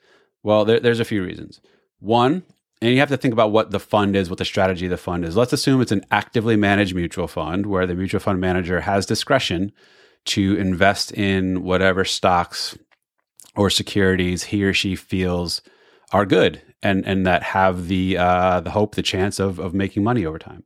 Well, 0.43 0.65
there, 0.65 0.79
there's 0.79 0.99
a 0.99 1.05
few 1.05 1.23
reasons. 1.23 1.61
One, 1.99 2.43
and 2.81 2.91
you 2.91 2.99
have 2.99 3.09
to 3.09 3.17
think 3.17 3.33
about 3.33 3.51
what 3.51 3.71
the 3.71 3.79
fund 3.79 4.15
is, 4.15 4.29
what 4.29 4.39
the 4.39 4.45
strategy 4.45 4.85
of 4.85 4.91
the 4.91 4.97
fund 4.97 5.25
is. 5.25 5.35
Let's 5.35 5.53
assume 5.53 5.81
it's 5.81 5.91
an 5.91 6.05
actively 6.11 6.55
managed 6.55 6.95
mutual 6.95 7.27
fund 7.27 7.65
where 7.65 7.85
the 7.85 7.95
mutual 7.95 8.21
fund 8.21 8.39
manager 8.39 8.81
has 8.81 9.05
discretion 9.05 9.71
to 10.25 10.55
invest 10.55 11.11
in 11.11 11.63
whatever 11.63 12.05
stocks 12.05 12.77
or 13.59 13.69
securities 13.69 14.43
he 14.43 14.63
or 14.63 14.73
she 14.73 14.95
feels 14.95 15.61
are 16.13 16.25
good 16.25 16.61
and 16.81 17.05
and 17.05 17.27
that 17.27 17.43
have 17.43 17.89
the 17.89 18.17
uh, 18.17 18.61
the 18.61 18.71
hope, 18.71 18.95
the 18.95 19.01
chance 19.01 19.37
of 19.37 19.59
of 19.59 19.73
making 19.73 20.01
money 20.01 20.25
over 20.25 20.39
time. 20.39 20.63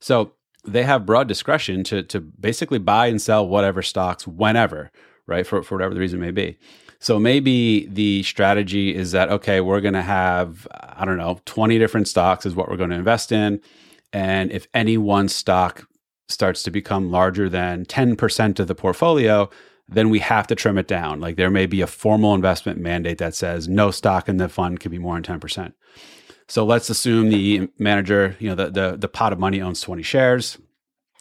So 0.00 0.32
they 0.66 0.82
have 0.82 1.06
broad 1.06 1.28
discretion 1.28 1.84
to 1.84 2.02
to 2.02 2.20
basically 2.20 2.80
buy 2.80 3.06
and 3.06 3.22
sell 3.22 3.46
whatever 3.46 3.82
stocks 3.82 4.26
whenever, 4.26 4.90
right? 5.28 5.46
For 5.46 5.62
for 5.62 5.76
whatever 5.76 5.94
the 5.94 6.00
reason 6.00 6.18
may 6.18 6.32
be. 6.32 6.58
So 6.98 7.20
maybe 7.20 7.86
the 7.86 8.24
strategy 8.24 8.92
is 8.92 9.12
that 9.12 9.30
okay, 9.30 9.60
we're 9.60 9.80
going 9.80 9.94
to 9.94 10.02
have 10.02 10.66
I 10.72 11.04
don't 11.04 11.18
know, 11.18 11.38
20 11.44 11.78
different 11.78 12.08
stocks 12.08 12.44
is 12.44 12.56
what 12.56 12.68
we're 12.68 12.76
going 12.76 12.90
to 12.90 12.96
invest 12.96 13.30
in 13.30 13.60
and 14.12 14.50
if 14.50 14.66
any 14.74 14.98
one 14.98 15.28
stock 15.28 15.86
starts 16.28 16.64
to 16.64 16.72
become 16.72 17.12
larger 17.12 17.48
than 17.48 17.84
10% 17.84 18.58
of 18.58 18.66
the 18.66 18.74
portfolio, 18.74 19.50
then 19.88 20.10
we 20.10 20.18
have 20.20 20.46
to 20.46 20.54
trim 20.54 20.78
it 20.78 20.88
down. 20.88 21.20
Like 21.20 21.36
there 21.36 21.50
may 21.50 21.66
be 21.66 21.80
a 21.80 21.86
formal 21.86 22.34
investment 22.34 22.78
mandate 22.78 23.18
that 23.18 23.34
says 23.34 23.68
no 23.68 23.90
stock 23.90 24.28
in 24.28 24.38
the 24.38 24.48
fund 24.48 24.80
can 24.80 24.90
be 24.90 24.98
more 24.98 25.20
than 25.20 25.40
10%. 25.40 25.72
So 26.48 26.64
let's 26.64 26.90
assume 26.90 27.30
the 27.30 27.68
manager, 27.78 28.36
you 28.38 28.48
know, 28.48 28.54
the, 28.54 28.70
the, 28.70 28.96
the 28.96 29.08
pot 29.08 29.32
of 29.32 29.38
money 29.38 29.60
owns 29.60 29.80
20 29.80 30.02
shares. 30.02 30.58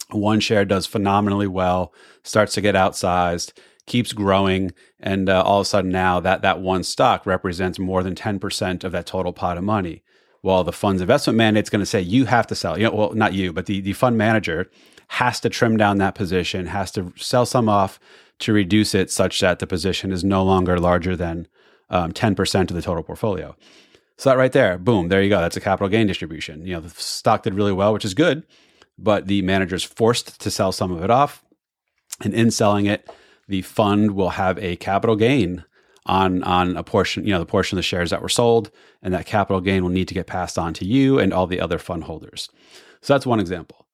One 0.09 0.39
share 0.39 0.65
does 0.65 0.85
phenomenally 0.85 1.47
well, 1.47 1.93
starts 2.23 2.53
to 2.55 2.61
get 2.61 2.75
outsized, 2.75 3.53
keeps 3.85 4.13
growing, 4.13 4.73
and 4.99 5.29
uh, 5.29 5.41
all 5.43 5.61
of 5.61 5.65
a 5.65 5.69
sudden 5.69 5.91
now 5.91 6.19
that 6.19 6.41
that 6.41 6.59
one 6.59 6.83
stock 6.83 7.25
represents 7.25 7.79
more 7.79 8.03
than 8.03 8.15
10% 8.15 8.83
of 8.83 8.91
that 8.91 9.05
total 9.05 9.33
pot 9.33 9.57
of 9.57 9.63
money. 9.63 10.03
Well, 10.41 10.65
the 10.65 10.73
fund's 10.73 11.01
investment 11.01 11.37
mandate 11.37 11.63
is 11.63 11.69
going 11.69 11.79
to 11.79 11.85
say 11.85 12.01
you 12.01 12.25
have 12.25 12.47
to 12.47 12.55
sell. 12.55 12.77
You 12.77 12.85
know, 12.85 12.95
well, 12.95 13.13
not 13.13 13.33
you, 13.33 13.53
but 13.53 13.65
the, 13.65 13.79
the 13.79 13.93
fund 13.93 14.17
manager 14.17 14.69
has 15.07 15.39
to 15.39 15.49
trim 15.49 15.77
down 15.77 15.99
that 15.99 16.15
position, 16.15 16.67
has 16.67 16.91
to 16.91 17.13
sell 17.15 17.45
some 17.45 17.69
off 17.69 17.99
to 18.39 18.53
reduce 18.53 18.95
it 18.95 19.11
such 19.11 19.39
that 19.39 19.59
the 19.59 19.67
position 19.67 20.11
is 20.11 20.23
no 20.23 20.43
longer 20.43 20.79
larger 20.79 21.15
than 21.15 21.47
um, 21.89 22.11
10% 22.11 22.61
of 22.61 22.75
the 22.75 22.81
total 22.81 23.03
portfolio. 23.03 23.55
So 24.17 24.29
that 24.29 24.37
right 24.37 24.51
there, 24.51 24.77
boom, 24.77 25.09
there 25.09 25.21
you 25.21 25.29
go. 25.29 25.39
That's 25.39 25.57
a 25.57 25.61
capital 25.61 25.89
gain 25.89 26.07
distribution. 26.07 26.65
You 26.65 26.75
know, 26.75 26.81
the 26.81 26.89
stock 26.89 27.43
did 27.43 27.55
really 27.55 27.71
well, 27.71 27.93
which 27.93 28.05
is 28.05 28.13
good, 28.13 28.43
but 28.97 29.27
the 29.27 29.41
manager 29.41 29.75
is 29.75 29.83
forced 29.83 30.39
to 30.41 30.51
sell 30.51 30.71
some 30.71 30.91
of 30.91 31.03
it 31.03 31.09
off. 31.09 31.43
And 32.21 32.33
in 32.33 32.51
selling 32.51 32.85
it, 32.85 33.09
the 33.47 33.63
fund 33.63 34.11
will 34.11 34.29
have 34.29 34.57
a 34.59 34.75
capital 34.77 35.15
gain 35.15 35.65
on 36.05 36.43
on 36.43 36.75
a 36.75 36.83
portion, 36.83 37.25
you 37.25 37.31
know, 37.31 37.39
the 37.39 37.45
portion 37.45 37.77
of 37.77 37.79
the 37.79 37.83
shares 37.83 38.09
that 38.09 38.21
were 38.21 38.29
sold, 38.29 38.71
and 39.01 39.13
that 39.13 39.25
capital 39.25 39.61
gain 39.61 39.83
will 39.83 39.89
need 39.89 40.07
to 40.09 40.13
get 40.13 40.27
passed 40.27 40.57
on 40.57 40.73
to 40.75 40.85
you 40.85 41.17
and 41.17 41.33
all 41.33 41.47
the 41.47 41.61
other 41.61 41.79
fund 41.79 42.03
holders. 42.03 42.49
So 43.01 43.13
that's 43.13 43.25
one 43.25 43.39
example. 43.39 43.87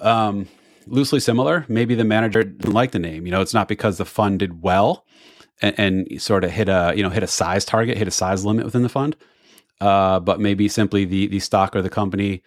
Um, 0.00 0.48
loosely 0.86 1.20
similar. 1.20 1.64
Maybe 1.68 1.94
the 1.94 2.04
manager 2.04 2.42
didn't 2.42 2.72
like 2.72 2.92
the 2.92 2.98
name. 2.98 3.26
You 3.26 3.32
know, 3.32 3.40
it's 3.40 3.54
not 3.54 3.68
because 3.68 3.98
the 3.98 4.04
fund 4.04 4.38
did 4.38 4.62
well 4.62 5.04
and, 5.60 5.78
and 5.78 6.22
sort 6.22 6.44
of 6.44 6.50
hit 6.50 6.68
a 6.68 6.92
you 6.96 7.02
know 7.02 7.10
hit 7.10 7.22
a 7.22 7.28
size 7.28 7.64
target, 7.64 7.96
hit 7.96 8.08
a 8.08 8.12
size 8.12 8.44
limit 8.44 8.64
within 8.64 8.82
the 8.82 8.88
fund, 8.88 9.16
uh, 9.80 10.20
but 10.20 10.40
maybe 10.40 10.68
simply 10.68 11.04
the 11.04 11.26
the 11.28 11.40
stock 11.40 11.74
or 11.74 11.82
the 11.82 11.90
company 11.90 12.42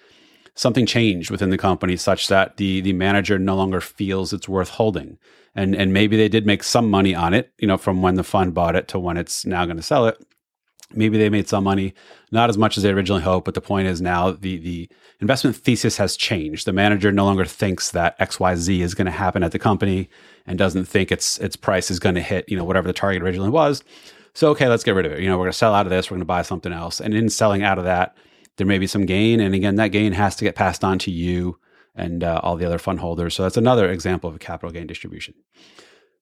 something 0.58 0.88
changed 0.88 1.30
within 1.30 1.52
the 1.52 1.58
company 1.58 1.96
such 1.96 2.28
that 2.28 2.58
the 2.58 2.82
the 2.82 2.94
manager 2.94 3.40
no 3.40 3.56
longer 3.56 3.80
feels 3.80 4.34
it's 4.34 4.50
worth 4.50 4.70
holding. 4.70 5.18
And 5.56 5.76
and 5.76 5.94
maybe 5.94 6.18
they 6.18 6.30
did 6.30 6.46
make 6.46 6.64
some 6.64 6.90
money 6.90 7.16
on 7.16 7.34
it, 7.34 7.54
you 7.58 7.68
know, 7.68 7.78
from 7.78 8.02
when 8.02 8.16
the 8.16 8.24
fund 8.24 8.54
bought 8.54 8.76
it 8.76 8.88
to 8.90 9.00
when 9.00 9.18
it's 9.18 9.46
now 9.46 9.66
going 9.66 9.78
to 9.78 9.84
sell 9.84 10.08
it. 10.08 10.18
Maybe 10.94 11.18
they 11.18 11.30
made 11.30 11.50
some 11.50 11.66
money, 11.66 11.94
not 12.32 12.50
as 12.50 12.58
much 12.58 12.78
as 12.78 12.84
they 12.84 12.92
originally 12.92 13.22
hoped, 13.22 13.46
but 13.46 13.56
the 13.56 13.62
point 13.62 13.88
is 13.88 14.02
now 14.02 14.32
the 14.32 14.58
the 14.58 14.90
investment 15.20 15.58
thesis 15.58 15.98
has 15.98 16.16
changed. 16.16 16.66
The 16.66 16.74
manager 16.74 17.12
no 17.12 17.26
longer 17.26 17.46
thinks 17.46 17.92
that 17.92 18.18
XYZ 18.20 18.80
is 18.80 18.94
going 18.94 19.06
to 19.06 19.12
happen 19.12 19.44
at 19.44 19.52
the 19.52 19.60
company 19.60 20.10
and 20.46 20.58
doesn't 20.58 20.86
think 20.86 21.12
its 21.12 21.38
its 21.40 21.58
price 21.58 21.92
is 21.92 22.00
going 22.00 22.16
to 22.16 22.22
hit, 22.22 22.48
you 22.48 22.56
know, 22.56 22.64
whatever 22.64 22.88
the 22.88 22.94
target 22.94 23.22
originally 23.22 23.50
was. 23.50 23.84
So 24.34 24.50
okay, 24.52 24.70
let's 24.70 24.84
get 24.84 24.96
rid 24.96 25.06
of 25.06 25.12
it. 25.12 25.20
You 25.20 25.28
know, 25.28 25.38
we're 25.38 25.46
going 25.46 25.52
to 25.52 25.58
sell 25.58 25.74
out 25.74 25.86
of 25.86 25.90
this, 25.90 26.10
we're 26.10 26.16
going 26.16 26.22
to 26.22 26.26
buy 26.26 26.42
something 26.42 26.72
else. 26.72 27.02
And 27.02 27.14
in 27.14 27.30
selling 27.30 27.64
out 27.64 27.78
of 27.78 27.84
that, 27.84 28.16
there 28.56 28.68
may 28.68 28.80
be 28.80 28.88
some 28.88 29.06
gain 29.06 29.42
and 29.42 29.54
again 29.54 29.76
that 29.76 29.90
gain 29.90 30.14
has 30.14 30.36
to 30.38 30.46
get 30.46 30.56
passed 30.56 30.84
on 30.84 31.00
to 31.00 31.12
you 31.12 31.60
and 31.96 32.24
uh, 32.24 32.40
all 32.44 32.56
the 32.56 32.66
other 32.66 32.78
fund 32.78 33.00
holders. 33.02 33.36
So 33.36 33.44
that's 33.44 33.58
another 33.58 33.90
example 33.90 34.30
of 34.30 34.36
a 34.38 34.40
capital 34.40 34.72
gain 34.72 34.88
distribution. 34.88 35.34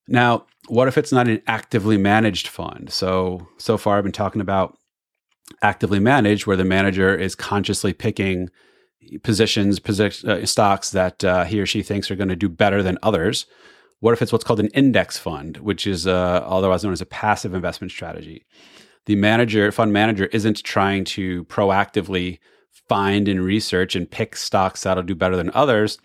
Now, 0.07 0.45
what 0.67 0.87
if 0.87 0.97
it's 0.97 1.11
not 1.11 1.27
an 1.27 1.41
actively 1.47 1.97
managed 1.97 2.47
fund? 2.47 2.91
So, 2.91 3.47
so 3.57 3.77
far 3.77 3.97
I've 3.97 4.03
been 4.03 4.11
talking 4.11 4.41
about 4.41 4.77
actively 5.61 5.99
managed, 5.99 6.47
where 6.47 6.57
the 6.57 6.63
manager 6.65 7.15
is 7.15 7.35
consciously 7.35 7.93
picking 7.93 8.49
positions, 9.23 9.79
position, 9.79 10.29
uh, 10.29 10.45
stocks 10.45 10.91
that 10.91 11.23
uh, 11.23 11.43
he 11.43 11.59
or 11.59 11.65
she 11.65 11.83
thinks 11.83 12.09
are 12.09 12.15
going 12.15 12.29
to 12.29 12.35
do 12.35 12.49
better 12.49 12.81
than 12.81 12.97
others. 13.03 13.45
What 13.99 14.13
if 14.13 14.21
it's 14.21 14.31
what's 14.31 14.43
called 14.43 14.59
an 14.59 14.69
index 14.69 15.17
fund, 15.17 15.57
which 15.57 15.87
is 15.87 16.07
uh, 16.07 16.43
otherwise 16.45 16.83
known 16.83 16.93
as 16.93 17.01
a 17.01 17.05
passive 17.05 17.53
investment 17.53 17.91
strategy? 17.91 18.45
The 19.05 19.15
manager, 19.15 19.71
fund 19.71 19.93
manager, 19.93 20.25
isn't 20.25 20.63
trying 20.63 21.05
to 21.05 21.45
proactively 21.45 22.39
find 22.89 23.27
and 23.27 23.41
research 23.41 23.95
and 23.95 24.09
pick 24.09 24.35
stocks 24.35 24.83
that'll 24.83 25.03
do 25.03 25.15
better 25.15 25.35
than 25.35 25.51
others 25.53 25.97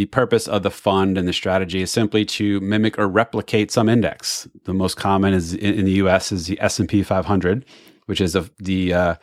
the 0.00 0.06
purpose 0.06 0.48
of 0.48 0.62
the 0.62 0.70
fund 0.70 1.18
and 1.18 1.28
the 1.28 1.32
strategy 1.34 1.82
is 1.82 1.90
simply 1.90 2.24
to 2.24 2.58
mimic 2.60 2.98
or 2.98 3.06
replicate 3.06 3.70
some 3.70 3.86
index. 3.86 4.48
The 4.64 4.72
most 4.72 4.96
common 4.96 5.34
is 5.34 5.52
in 5.52 5.84
the 5.84 5.92
U.S. 6.04 6.32
is 6.32 6.46
the 6.46 6.58
S 6.58 6.80
and 6.80 6.88
P 6.88 7.02
500, 7.02 7.66
which 8.06 8.18
is 8.18 8.32
the, 8.32 8.50
the 8.58 8.94
uh, 8.94 9.14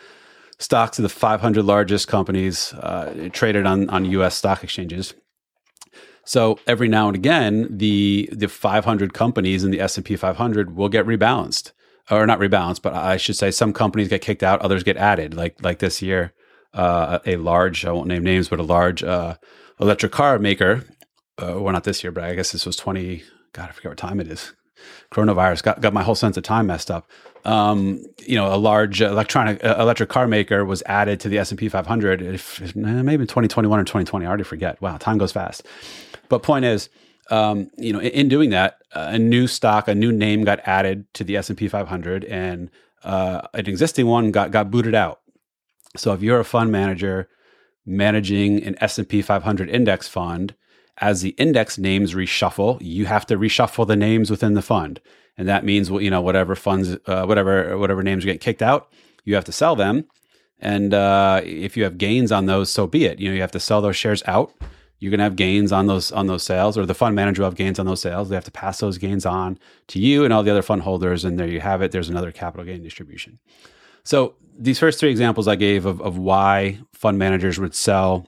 stocks 0.60 1.00
of 1.00 1.02
the 1.02 1.10
500 1.10 1.66
largest 1.66 2.08
companies 2.08 2.74
uh, 2.74 3.28
traded 3.34 3.66
on 3.66 3.90
on 3.90 4.06
U.S. 4.06 4.36
stock 4.36 4.64
exchanges. 4.64 5.16
So 6.26 6.60
every 6.68 6.90
now 6.90 7.08
and 7.08 7.16
again, 7.16 7.76
the 7.76 8.30
the 8.32 8.48
500 8.48 9.16
companies 9.16 9.64
in 9.64 9.72
the 9.72 9.82
S 9.82 9.98
and 9.98 10.06
P 10.06 10.16
500 10.16 10.76
will 10.76 10.90
get 10.90 11.08
rebalanced, 11.08 11.72
or 12.12 12.28
not 12.28 12.38
rebalanced, 12.38 12.84
but 12.84 12.94
I 12.94 13.18
should 13.18 13.36
say 13.36 13.50
some 13.50 13.74
companies 13.74 14.10
get 14.10 14.22
kicked 14.22 14.44
out, 14.44 14.62
others 14.62 14.84
get 14.84 14.98
added. 14.98 15.34
Like 15.34 15.56
like 15.64 15.80
this 15.80 16.04
year, 16.04 16.34
uh, 16.76 17.18
a 17.26 17.38
large 17.38 17.84
I 17.84 17.92
won't 17.92 18.10
name 18.10 18.24
names, 18.24 18.48
but 18.48 18.60
a 18.60 18.64
large 18.78 19.02
uh, 19.02 19.38
electric 19.80 20.12
car 20.12 20.40
maker, 20.40 20.84
uh, 21.42 21.60
well, 21.60 21.74
not 21.74 21.84
this 21.84 22.04
year, 22.04 22.12
but 22.12 22.24
I 22.24 22.36
guess 22.36 22.52
this 22.52 22.66
was 22.66 22.76
20, 22.76 23.24
God, 23.54 23.70
I 23.70 23.72
forget 23.72 23.92
what 23.92 23.98
time 23.98 24.20
it 24.20 24.28
is. 24.28 24.54
Coronavirus 25.12 25.64
got, 25.64 25.82
got 25.82 25.94
my 25.94 26.04
whole 26.04 26.16
sense 26.16 26.38
of 26.38 26.44
time 26.44 26.68
messed 26.68 26.92
up. 26.92 27.10
Um, 27.46 28.04
you 28.26 28.36
know, 28.36 28.54
a 28.54 28.58
large 28.58 29.02
electronic 29.02 29.64
uh, 29.64 29.78
electric 29.80 30.10
car 30.10 30.28
maker 30.28 30.66
was 30.66 30.84
added 30.86 31.20
to 31.22 31.30
the 31.30 31.38
S 31.38 31.52
and 31.52 31.58
P 31.58 31.70
500. 31.70 32.22
If, 32.22 32.62
if, 32.62 32.76
maybe 32.76 33.24
2021 33.24 33.80
or 33.80 33.84
2020, 33.84 34.26
I 34.26 34.28
already 34.28 34.44
forget. 34.44 34.82
Wow, 34.82 34.98
time 34.98 35.18
goes 35.18 35.32
fast. 35.32 35.66
But 36.30 36.44
point 36.44 36.66
is, 36.66 36.90
um, 37.30 37.70
you 37.78 37.94
know, 37.94 38.00
in, 38.00 38.12
in 38.12 38.28
doing 38.28 38.50
that, 38.50 38.82
uh, 38.94 39.08
a 39.12 39.20
new 39.20 39.48
stock, 39.48 39.88
a 39.88 39.96
new 39.96 40.12
name 40.12 40.44
got 40.44 40.60
added 40.66 41.12
to 41.14 41.24
the 41.24 41.38
S 41.38 41.50
and 41.50 41.58
P 41.58 41.68
500, 41.68 42.26
and 42.26 42.70
uh, 43.04 43.42
an 43.54 43.68
existing 43.68 44.08
one 44.08 44.32
got 44.32 44.52
got 44.52 44.70
booted 44.70 44.96
out. 44.96 45.22
So 45.96 46.14
if 46.14 46.22
you're 46.22 46.40
a 46.40 46.46
fund 46.46 46.72
manager 46.72 47.30
managing 47.88 48.64
an 48.64 48.76
S&P 48.82 49.22
500 49.22 49.70
index 49.70 50.08
fund, 50.08 50.54
as 51.00 51.22
the 51.22 51.30
index 51.32 51.78
names 51.78 52.14
reshuffle, 52.14 52.78
you 52.82 53.06
have 53.06 53.26
to 53.28 53.38
reshuffle 53.38 53.88
the 53.88 53.96
names 53.96 54.30
within 54.30 54.54
the 54.54 54.62
fund. 54.62 55.00
And 55.38 55.48
that 55.48 55.64
means, 55.64 55.90
you 55.90 56.10
know, 56.10 56.22
whatever 56.22 56.56
funds, 56.56 56.98
uh, 57.06 57.26
whatever, 57.26 57.78
whatever 57.78 58.04
names 58.04 58.26
get 58.26 58.42
kicked 58.42 58.62
out, 58.62 58.92
you 59.24 59.36
have 59.36 59.46
to 59.46 59.52
sell 59.52 59.76
them. 59.76 60.06
And 60.60 60.94
uh, 60.94 61.42
if 61.44 61.78
you 61.78 61.84
have 61.84 61.98
gains 61.98 62.32
on 62.32 62.48
those, 62.48 62.72
so 62.72 62.88
be 62.88 63.06
it. 63.06 63.20
You 63.20 63.30
know, 63.30 63.36
you 63.36 63.42
have 63.42 63.52
to 63.52 63.60
sell 63.60 63.82
those 63.82 63.96
shares 63.96 64.24
out. 64.26 64.54
You're 65.00 65.12
going 65.12 65.20
to 65.20 65.26
have 65.26 65.36
gains 65.36 65.72
on 65.72 65.86
those 65.86 66.12
on 66.12 66.26
those 66.26 66.42
sales, 66.42 66.76
or 66.76 66.84
the 66.88 66.96
fund 66.96 67.14
manager 67.14 67.44
will 67.44 67.52
have 67.52 67.58
gains 67.58 67.78
on 67.78 67.86
those 67.86 68.02
sales. 68.02 68.30
They 68.30 68.36
have 68.36 68.46
to 68.46 68.52
pass 68.52 68.80
those 68.80 68.98
gains 68.98 69.28
on 69.28 69.60
to 69.90 70.00
you 70.00 70.24
and 70.24 70.34
all 70.34 70.42
the 70.42 70.50
other 70.50 70.64
fund 70.64 70.82
holders. 70.82 71.24
And 71.24 71.38
there 71.38 71.48
you 71.48 71.60
have 71.60 71.84
it. 71.84 71.92
There's 71.92 72.10
another 72.10 72.32
capital 72.32 72.66
gain 72.66 72.82
distribution. 72.82 73.38
So 74.04 74.36
these 74.58 74.80
first 74.80 75.00
three 75.00 75.12
examples 75.12 75.48
I 75.48 75.56
gave 75.56 75.86
of, 75.86 76.02
of 76.02 76.18
why 76.18 76.80
fund 76.94 77.18
managers 77.18 77.60
would 77.60 77.76
sell 77.76 78.28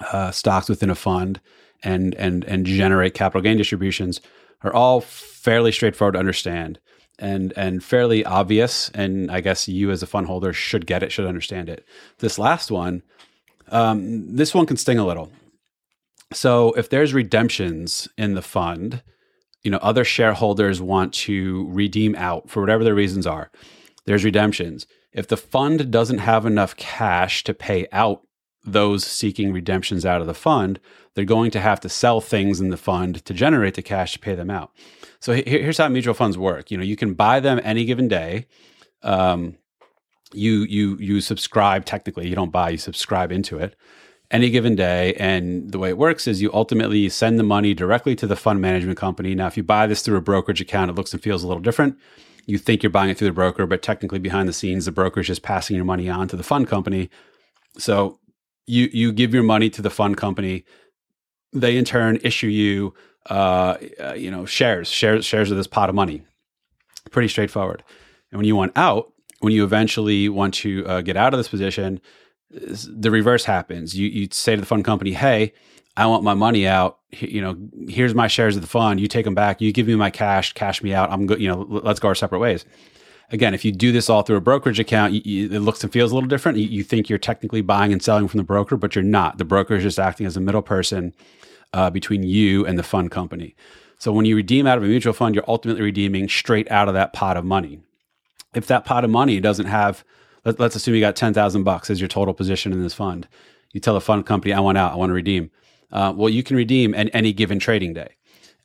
uh, 0.00 0.30
stocks 0.30 0.68
within 0.68 0.90
a 0.90 0.94
fund 0.94 1.40
and 1.82 2.14
and 2.14 2.44
and 2.44 2.66
generate 2.66 3.14
capital 3.14 3.42
gain 3.42 3.56
distributions 3.56 4.20
are 4.62 4.72
all 4.72 5.00
fairly 5.00 5.70
straightforward 5.70 6.14
to 6.14 6.18
understand 6.18 6.80
and 7.18 7.52
and 7.56 7.84
fairly 7.84 8.24
obvious. 8.24 8.90
And 8.90 9.30
I 9.30 9.40
guess 9.40 9.68
you 9.68 9.90
as 9.90 10.02
a 10.02 10.06
fund 10.06 10.26
holder 10.26 10.52
should 10.52 10.86
get 10.86 11.02
it, 11.02 11.12
should 11.12 11.26
understand 11.26 11.68
it. 11.68 11.86
This 12.18 12.38
last 12.38 12.70
one, 12.70 13.02
um, 13.68 14.34
this 14.34 14.54
one 14.54 14.66
can 14.66 14.76
sting 14.76 14.98
a 14.98 15.06
little. 15.06 15.30
So 16.32 16.72
if 16.72 16.90
there's 16.90 17.14
redemptions 17.14 18.08
in 18.18 18.34
the 18.34 18.42
fund, 18.42 19.02
you 19.62 19.70
know, 19.70 19.78
other 19.78 20.04
shareholders 20.04 20.80
want 20.80 21.12
to 21.14 21.68
redeem 21.70 22.16
out 22.16 22.50
for 22.50 22.60
whatever 22.60 22.82
their 22.82 22.94
reasons 22.94 23.26
are. 23.26 23.50
There's 24.06 24.24
redemptions 24.24 24.86
if 25.14 25.28
the 25.28 25.36
fund 25.36 25.90
doesn't 25.90 26.18
have 26.18 26.44
enough 26.44 26.76
cash 26.76 27.44
to 27.44 27.54
pay 27.54 27.86
out 27.92 28.26
those 28.64 29.04
seeking 29.04 29.52
redemptions 29.52 30.04
out 30.04 30.20
of 30.20 30.26
the 30.26 30.34
fund, 30.34 30.80
they're 31.14 31.24
going 31.24 31.50
to 31.52 31.60
have 31.60 31.80
to 31.80 31.88
sell 31.88 32.20
things 32.20 32.60
in 32.60 32.70
the 32.70 32.76
fund 32.76 33.24
to 33.24 33.32
generate 33.32 33.74
the 33.74 33.82
cash 33.82 34.14
to 34.14 34.18
pay 34.18 34.34
them 34.34 34.50
out. 34.50 34.72
So 35.20 35.32
here's 35.32 35.78
how 35.78 35.88
mutual 35.88 36.14
funds 36.14 36.36
work. 36.36 36.70
You 36.70 36.76
know, 36.76 36.82
you 36.82 36.96
can 36.96 37.14
buy 37.14 37.40
them 37.40 37.60
any 37.62 37.84
given 37.84 38.08
day. 38.08 38.46
Um, 39.02 39.56
you 40.32 40.64
you 40.64 40.96
you 40.98 41.20
subscribe 41.20 41.84
technically. 41.84 42.28
You 42.28 42.34
don't 42.34 42.50
buy. 42.50 42.70
You 42.70 42.78
subscribe 42.78 43.30
into 43.30 43.58
it, 43.58 43.76
any 44.30 44.50
given 44.50 44.74
day. 44.74 45.14
And 45.14 45.70
the 45.70 45.78
way 45.78 45.90
it 45.90 45.98
works 45.98 46.26
is 46.26 46.42
you 46.42 46.50
ultimately 46.52 47.08
send 47.08 47.38
the 47.38 47.44
money 47.44 47.72
directly 47.74 48.16
to 48.16 48.26
the 48.26 48.34
fund 48.34 48.60
management 48.60 48.98
company. 48.98 49.34
Now, 49.34 49.46
if 49.46 49.56
you 49.56 49.62
buy 49.62 49.86
this 49.86 50.02
through 50.02 50.16
a 50.16 50.22
brokerage 50.22 50.60
account, 50.60 50.90
it 50.90 50.94
looks 50.94 51.12
and 51.12 51.22
feels 51.22 51.44
a 51.44 51.46
little 51.46 51.62
different. 51.62 51.96
You 52.46 52.58
think 52.58 52.82
you're 52.82 52.90
buying 52.90 53.10
it 53.10 53.18
through 53.18 53.28
the 53.28 53.34
broker, 53.34 53.66
but 53.66 53.82
technically 53.82 54.18
behind 54.18 54.48
the 54.48 54.52
scenes, 54.52 54.84
the 54.84 54.92
broker 54.92 55.20
is 55.20 55.26
just 55.26 55.42
passing 55.42 55.76
your 55.76 55.84
money 55.84 56.08
on 56.08 56.28
to 56.28 56.36
the 56.36 56.42
fund 56.42 56.68
company. 56.68 57.10
So 57.78 58.18
you 58.66 58.88
you 58.92 59.12
give 59.12 59.34
your 59.34 59.42
money 59.42 59.70
to 59.70 59.82
the 59.82 59.90
fund 59.90 60.16
company. 60.16 60.64
They 61.52 61.76
in 61.76 61.84
turn 61.84 62.18
issue 62.22 62.48
you, 62.48 62.94
uh, 63.30 63.76
uh, 64.02 64.14
you 64.14 64.30
know, 64.30 64.44
shares, 64.44 64.88
shares, 64.88 65.24
shares 65.24 65.50
of 65.50 65.56
this 65.56 65.66
pot 65.66 65.88
of 65.88 65.94
money. 65.94 66.22
Pretty 67.10 67.28
straightforward. 67.28 67.82
And 68.30 68.38
when 68.38 68.46
you 68.46 68.56
want 68.56 68.72
out, 68.76 69.12
when 69.40 69.52
you 69.52 69.64
eventually 69.64 70.28
want 70.28 70.54
to 70.54 70.86
uh, 70.86 71.00
get 71.02 71.16
out 71.16 71.32
of 71.34 71.38
this 71.38 71.48
position, 71.48 72.00
the 72.50 73.10
reverse 73.10 73.44
happens. 73.44 73.96
You 73.96 74.08
you 74.08 74.28
say 74.30 74.54
to 74.54 74.60
the 74.60 74.66
fund 74.66 74.84
company, 74.84 75.12
"Hey, 75.12 75.52
I 75.96 76.06
want 76.06 76.24
my 76.24 76.34
money 76.34 76.66
out. 76.66 76.98
You 77.10 77.40
know, 77.40 77.56
here's 77.88 78.14
my 78.14 78.26
shares 78.26 78.56
of 78.56 78.62
the 78.62 78.68
fund. 78.68 79.00
You 79.00 79.06
take 79.06 79.24
them 79.24 79.34
back. 79.34 79.60
You 79.60 79.72
give 79.72 79.86
me 79.86 79.94
my 79.94 80.10
cash, 80.10 80.52
cash 80.52 80.82
me 80.82 80.92
out. 80.92 81.10
I'm 81.10 81.26
good. 81.26 81.40
You 81.40 81.48
know, 81.48 81.66
let's 81.68 82.00
go 82.00 82.08
our 82.08 82.14
separate 82.14 82.40
ways." 82.40 82.64
Again, 83.30 83.54
if 83.54 83.64
you 83.64 83.72
do 83.72 83.90
this 83.90 84.10
all 84.10 84.22
through 84.22 84.36
a 84.36 84.40
brokerage 84.42 84.78
account, 84.78 85.14
you, 85.14 85.22
you, 85.24 85.50
it 85.50 85.60
looks 85.60 85.82
and 85.82 85.90
feels 85.90 86.12
a 86.12 86.14
little 86.14 86.28
different. 86.28 86.58
You, 86.58 86.66
you, 86.66 86.84
think 86.84 87.08
you're 87.08 87.18
technically 87.18 87.62
buying 87.62 87.90
and 87.90 88.02
selling 88.02 88.28
from 88.28 88.36
the 88.36 88.44
broker, 88.44 88.76
but 88.76 88.94
you're 88.94 89.02
not. 89.02 89.38
The 89.38 89.46
broker 89.46 89.74
is 89.74 89.82
just 89.82 89.98
acting 89.98 90.26
as 90.26 90.36
a 90.36 90.40
middle 90.40 90.60
person 90.60 91.14
uh, 91.72 91.88
between 91.88 92.22
you 92.22 92.66
and 92.66 92.78
the 92.78 92.82
fund 92.82 93.10
company. 93.10 93.56
So 93.98 94.12
when 94.12 94.26
you 94.26 94.36
redeem 94.36 94.66
out 94.66 94.76
of 94.76 94.84
a 94.84 94.86
mutual 94.86 95.14
fund, 95.14 95.34
you're 95.34 95.48
ultimately 95.48 95.82
redeeming 95.82 96.28
straight 96.28 96.70
out 96.70 96.88
of 96.88 96.94
that 96.94 97.14
pot 97.14 97.38
of 97.38 97.44
money. 97.44 97.80
If 98.54 98.66
that 98.66 98.84
pot 98.84 99.04
of 99.04 99.10
money 99.10 99.40
doesn't 99.40 99.66
have 99.66 100.04
let, 100.44 100.60
us 100.60 100.76
assume 100.76 100.94
you 100.94 101.00
got 101.00 101.16
10,000 101.16 101.64
bucks 101.64 101.90
as 101.90 102.00
your 102.00 102.08
total 102.08 102.34
position 102.34 102.72
in 102.72 102.82
this 102.82 102.94
fund. 102.94 103.26
You 103.72 103.80
tell 103.80 103.94
the 103.94 104.00
fund 104.00 104.26
company, 104.26 104.52
I 104.52 104.60
want 104.60 104.78
out, 104.78 104.92
I 104.92 104.96
want 104.96 105.10
to 105.10 105.14
redeem. 105.14 105.50
Uh, 105.94 106.12
well, 106.14 106.28
you 106.28 106.42
can 106.42 106.56
redeem 106.56 106.92
at 106.94 107.08
any 107.14 107.32
given 107.32 107.58
trading 107.58 107.94
day. 107.94 108.16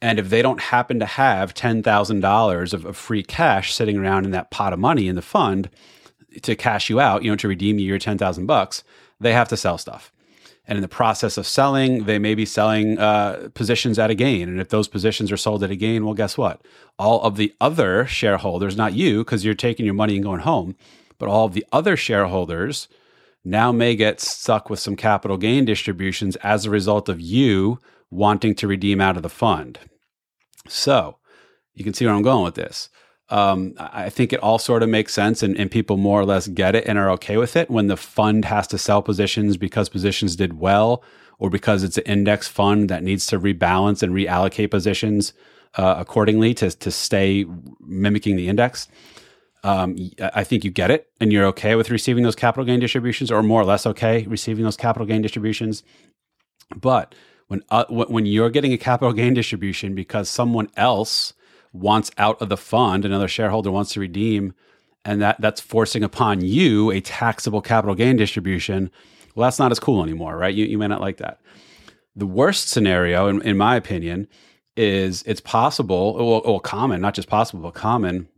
And 0.02 0.18
if 0.18 0.30
they 0.30 0.42
don't 0.42 0.60
happen 0.60 1.00
to 1.00 1.06
have 1.06 1.54
$10,000 1.54 2.74
of, 2.74 2.86
of 2.86 2.98
free 2.98 3.24
cash 3.24 3.74
sitting 3.74 3.98
around 3.98 4.26
in 4.26 4.32
that 4.32 4.50
pot 4.50 4.74
of 4.74 4.80
money 4.80 5.08
in 5.08 5.16
the 5.16 5.22
fund 5.22 5.70
to 6.42 6.56
cash 6.56 6.90
you 6.90 7.00
out, 7.00 7.24
you 7.24 7.30
know, 7.30 7.36
to 7.36 7.48
redeem 7.48 7.80
you 7.80 7.86
your 7.86 8.00
10,000 8.00 8.46
bucks, 8.46 8.84
they 9.20 9.34
have 9.34 9.50
to 9.50 9.58
sell 9.58 9.78
stuff. 9.78 10.12
And 10.66 10.78
in 10.78 10.82
the 10.82 10.88
process 10.88 11.38
of 11.38 11.48
selling, 11.48 12.06
they 12.06 12.20
may 12.20 12.36
be 12.36 12.46
selling 12.46 12.98
uh, 13.00 13.50
positions 13.54 14.00
at 14.00 14.12
a 14.12 14.16
gain. 14.16 14.48
And 14.48 14.62
if 14.62 14.70
those 14.70 14.88
positions 14.88 15.32
are 15.32 15.38
sold 15.38 15.64
at 15.64 15.72
a 15.72 15.76
gain, 15.76 16.06
well, 16.06 16.14
guess 16.14 16.38
what? 16.38 16.62
All 16.98 17.22
of 17.24 17.38
the 17.38 17.54
other 17.60 18.06
shareholders, 18.06 18.78
not 18.78 18.94
you, 18.94 19.24
because 19.24 19.44
you're 19.44 19.56
taking 19.56 19.86
your 19.86 19.96
money 19.96 20.16
and 20.16 20.24
going 20.24 20.42
home, 20.42 20.76
but 21.18 21.28
all 21.28 21.46
of 21.46 21.54
the 21.54 21.66
other 21.72 21.98
shareholders 21.98 22.88
now 23.44 23.72
may 23.72 23.96
get 23.96 24.20
stuck 24.20 24.70
with 24.70 24.80
some 24.80 24.96
capital 24.96 25.38
gain 25.38 25.66
distributions 25.66 26.36
as 26.38 26.66
a 26.66 26.70
result 26.70 27.10
of 27.10 27.22
you 27.22 27.80
wanting 28.12 28.56
to 28.56 28.68
redeem 28.68 29.00
out 29.00 29.18
of 29.18 29.24
the 29.24 29.30
fund. 29.30 29.80
So 30.68 31.18
you 31.74 31.84
can 31.84 31.94
see 31.94 32.06
where 32.06 32.14
I'm 32.14 32.22
going 32.22 32.44
with 32.44 32.56
this. 32.56 32.90
Um, 33.30 33.76
I 33.78 34.10
think 34.10 34.34
it 34.34 34.40
all 34.40 34.58
sort 34.58 34.82
of 34.82 34.90
makes 34.90 35.14
sense 35.14 35.44
and, 35.44 35.56
and, 35.56 35.70
people 35.70 35.98
more 35.98 36.20
or 36.20 36.26
less 36.26 36.48
get 36.48 36.74
it 36.74 36.88
and 36.88 36.98
are 36.98 37.12
okay 37.12 37.38
with 37.38 37.56
it 37.56 37.70
when 37.70 37.86
the 37.86 37.96
fund 37.96 38.46
has 38.46 38.66
to 38.68 38.80
sell 38.80 39.04
positions 39.04 39.56
because 39.56 39.88
positions 39.88 40.36
did 40.36 40.60
well 40.60 41.04
or 41.38 41.52
because 41.52 41.84
it's 41.84 42.00
an 42.00 42.06
index 42.06 42.48
fund 42.48 42.90
that 42.90 43.04
needs 43.04 43.28
to 43.28 43.40
rebalance 43.40 44.02
and 44.02 44.16
reallocate 44.16 44.72
positions 44.72 45.34
uh, 45.76 45.94
accordingly 46.00 46.56
to, 46.56 46.72
to 46.72 46.90
stay 46.90 47.46
mimicking 47.82 48.36
the 48.36 48.50
index 48.50 48.88
um, 49.64 49.98
I 50.22 50.44
think 50.44 50.64
you 50.64 50.72
get 50.72 50.92
it 50.92 51.10
and 51.20 51.34
you're 51.34 51.46
okay 51.48 51.76
with 51.76 51.90
receiving 51.90 52.24
those 52.24 52.36
capital 52.36 52.66
gain 52.66 52.80
distributions 52.80 53.30
or 53.32 53.44
more 53.44 53.62
or 53.62 53.66
less 53.66 53.86
okay 53.86 54.26
receiving 54.28 54.64
those 54.64 54.78
capital 54.78 55.06
gain 55.06 55.22
distributions. 55.22 55.84
But 56.76 57.14
when, 57.48 57.64
uh, 57.70 57.86
when 57.90 58.26
you're 58.26 58.50
getting 58.50 58.74
a 58.74 58.78
capital 58.78 59.12
gain 59.12 59.34
distribution 59.34 59.96
because 59.96 60.30
someone 60.30 60.70
else 60.78 61.34
wants 61.74 62.10
out 62.18 62.42
of 62.42 62.50
the 62.50 62.58
fund, 62.58 63.06
another 63.06 63.28
shareholder 63.28 63.72
wants 63.72 63.94
to 63.94 64.00
redeem, 64.00 64.54
and 65.04 65.22
that, 65.22 65.42
that's 65.42 65.62
forcing 65.62 66.04
upon 66.04 66.42
you 66.42 66.92
a 66.92 67.02
taxable 67.02 67.62
capital 67.62 67.96
gain 67.96 68.16
distribution, 68.16 68.90
well, 69.36 69.46
that's 69.48 69.60
not 69.60 69.72
as 69.72 69.80
cool 69.80 70.04
anymore, 70.04 70.38
right? 70.38 70.54
You, 70.56 70.66
you 70.66 70.78
may 70.78 70.88
not 70.88 71.02
like 71.02 71.18
that. 71.18 71.40
The 72.16 72.26
worst 72.26 72.70
scenario, 72.70 73.28
in, 73.28 73.42
in 73.42 73.58
my 73.58 73.76
opinion, 73.76 74.28
is 74.78 75.24
it's 75.26 75.42
possible, 75.42 76.16
well, 76.16 76.42
well, 76.46 76.60
common, 76.60 77.02
not 77.02 77.14
just 77.14 77.28
possible, 77.28 77.62
but 77.62 77.74
common 77.74 78.29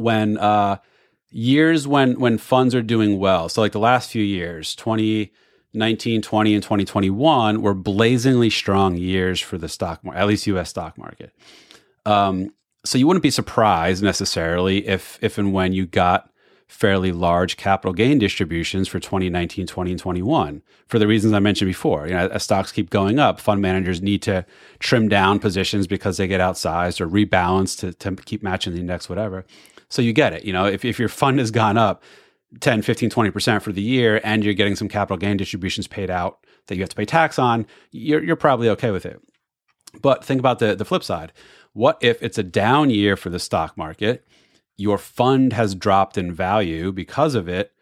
when 0.00 0.38
uh, 0.38 0.78
years 1.30 1.86
when 1.86 2.18
when 2.18 2.38
funds 2.38 2.74
are 2.74 2.82
doing 2.82 3.18
well. 3.18 3.48
So 3.48 3.60
like 3.60 3.72
the 3.72 3.78
last 3.78 4.10
few 4.10 4.22
years, 4.22 4.74
2019, 4.74 6.22
20 6.22 6.54
and 6.54 6.62
2021 6.62 7.62
were 7.62 7.74
blazingly 7.74 8.50
strong 8.50 8.96
years 8.96 9.40
for 9.40 9.58
the 9.58 9.68
stock 9.68 10.04
market, 10.04 10.20
at 10.20 10.26
least 10.26 10.46
US 10.46 10.70
stock 10.70 10.98
market. 10.98 11.32
Um, 12.06 12.52
so 12.84 12.98
you 12.98 13.06
wouldn't 13.06 13.22
be 13.22 13.30
surprised 13.30 14.02
necessarily 14.02 14.86
if 14.86 15.18
if 15.20 15.38
and 15.38 15.52
when 15.52 15.72
you 15.72 15.86
got 15.86 16.30
fairly 16.70 17.10
large 17.10 17.56
capital 17.56 17.92
gain 17.92 18.16
distributions 18.16 18.86
for 18.86 19.00
2019, 19.00 19.66
20, 19.66 19.90
and 19.90 19.98
21 19.98 20.62
for 20.86 21.00
the 21.00 21.06
reasons 21.08 21.32
I 21.32 21.40
mentioned 21.40 21.68
before. 21.68 22.06
You 22.06 22.14
know, 22.14 22.28
as 22.28 22.44
stocks 22.44 22.70
keep 22.70 22.90
going 22.90 23.18
up, 23.18 23.40
fund 23.40 23.60
managers 23.60 24.00
need 24.00 24.22
to 24.22 24.46
trim 24.78 25.08
down 25.08 25.40
positions 25.40 25.88
because 25.88 26.16
they 26.16 26.28
get 26.28 26.40
outsized 26.40 27.00
or 27.00 27.08
rebalance 27.08 27.76
to, 27.80 27.92
to 27.94 28.14
keep 28.22 28.44
matching 28.44 28.72
the 28.72 28.78
index, 28.78 29.08
whatever. 29.08 29.44
So 29.90 30.02
you 30.02 30.12
get 30.12 30.32
it. 30.32 30.44
You 30.44 30.52
know, 30.52 30.64
if, 30.66 30.84
if 30.84 30.98
your 30.98 31.08
fund 31.08 31.38
has 31.38 31.50
gone 31.50 31.76
up 31.76 32.02
10, 32.60 32.82
15, 32.82 33.10
20% 33.10 33.62
for 33.62 33.72
the 33.72 33.82
year 33.82 34.20
and 34.24 34.44
you're 34.44 34.54
getting 34.54 34.76
some 34.76 34.88
capital 34.88 35.16
gain 35.16 35.36
distributions 35.36 35.86
paid 35.86 36.10
out 36.10 36.46
that 36.66 36.76
you 36.76 36.82
have 36.82 36.88
to 36.88 36.96
pay 36.96 37.04
tax 37.04 37.38
on, 37.38 37.66
you're, 37.92 38.22
you're 38.22 38.36
probably 38.36 38.68
okay 38.70 38.90
with 38.90 39.04
it. 39.04 39.20
But 40.00 40.24
think 40.24 40.38
about 40.38 40.60
the, 40.60 40.74
the 40.74 40.84
flip 40.84 41.02
side. 41.02 41.32
What 41.72 41.98
if 42.00 42.22
it's 42.22 42.38
a 42.38 42.42
down 42.42 42.90
year 42.90 43.16
for 43.16 43.30
the 43.30 43.38
stock 43.38 43.76
market? 43.76 44.26
Your 44.76 44.98
fund 44.98 45.52
has 45.52 45.74
dropped 45.74 46.16
in 46.16 46.32
value 46.32 46.92
because 46.92 47.34
of 47.34 47.48
it, 47.48 47.72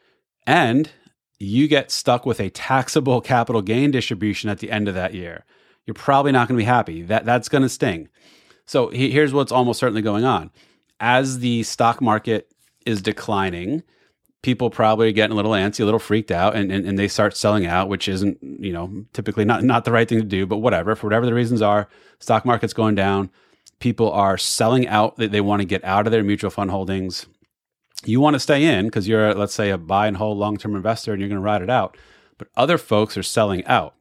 and 0.47 0.91
you 1.39 1.69
get 1.69 1.91
stuck 1.91 2.27
with 2.27 2.41
a 2.41 2.51
taxable 2.51 3.21
capital 3.21 3.63
gain 3.63 3.91
distribution 3.91 4.51
at 4.51 4.59
the 4.59 4.71
end 4.71 4.89
of 4.89 4.95
that 4.95 5.15
year. 5.15 5.45
You're 5.87 5.95
probably 5.95 6.33
not 6.33 6.49
going 6.49 6.57
to 6.57 6.63
be 6.63 6.67
happy. 6.67 7.03
That 7.03 7.25
that's 7.25 7.49
going 7.49 7.63
to 7.63 7.69
sting. 7.69 8.09
So 8.67 8.89
here's 8.89 9.33
what's 9.33 9.53
almost 9.53 9.81
certainly 9.81 10.03
going 10.03 10.25
on 10.25 10.51
as 11.01 11.41
the 11.41 11.63
stock 11.63 12.01
market 12.01 12.51
is 12.87 13.03
declining, 13.03 13.83
people 14.43 14.71
probably 14.71 15.09
are 15.09 15.13
getting 15.13 15.33
a 15.33 15.37
little 15.37 15.53
antsy, 15.53 15.81
a 15.81 15.85
little 15.85 16.01
freaked 16.01 16.31
out, 16.31 16.55
and, 16.55 16.71
and, 16.71 16.87
and, 16.87 16.99
they 16.99 17.09
start 17.09 17.37
selling 17.37 17.67
out, 17.67 17.89
which 17.89 18.09
isn't, 18.09 18.39
you 18.43 18.73
know, 18.73 19.05
typically 19.13 19.45
not, 19.45 19.65
not 19.65 19.85
the 19.85 19.93
right 19.93 20.09
thing 20.09 20.19
to 20.19 20.25
do, 20.25 20.47
but 20.47 20.59
whatever, 20.59 20.95
for 20.95 21.07
whatever 21.07 21.27
the 21.27 21.35
reasons 21.35 21.61
are, 21.61 21.89
stock 22.21 22.45
market's 22.45 22.73
going 22.73 22.95
down. 22.95 23.31
People 23.81 24.11
are 24.13 24.39
selling 24.39 24.87
out. 24.89 25.17
They, 25.17 25.27
they 25.27 25.41
want 25.41 25.61
to 25.61 25.67
get 25.67 25.85
out 25.85 26.07
of 26.07 26.13
their 26.13 26.23
mutual 26.23 26.51
fund 26.51 26.71
holdings. 26.71 27.27
You 28.05 28.21
want 28.21 28.35
to 28.35 28.41
stay 28.41 28.65
in 28.65 28.87
because 28.87 29.09
you're, 29.09 29.35
let's 29.35 29.55
say, 29.55 29.71
a 29.71 29.79
buy 29.79 30.07
and 30.07 30.17
hold 30.17 30.39
long 30.39 30.57
term 30.57 30.77
investor 30.77 31.13
and 31.13 31.21
you're 31.21 31.29
going 31.29 31.41
to 31.41 31.45
ride 31.45 31.63
it 31.63 31.71
out. 31.71 31.97
But 32.39 32.49
other 32.57 32.79
folks 32.79 33.17
are 33.17 33.23
selling 33.23 33.65
out. 33.67 33.95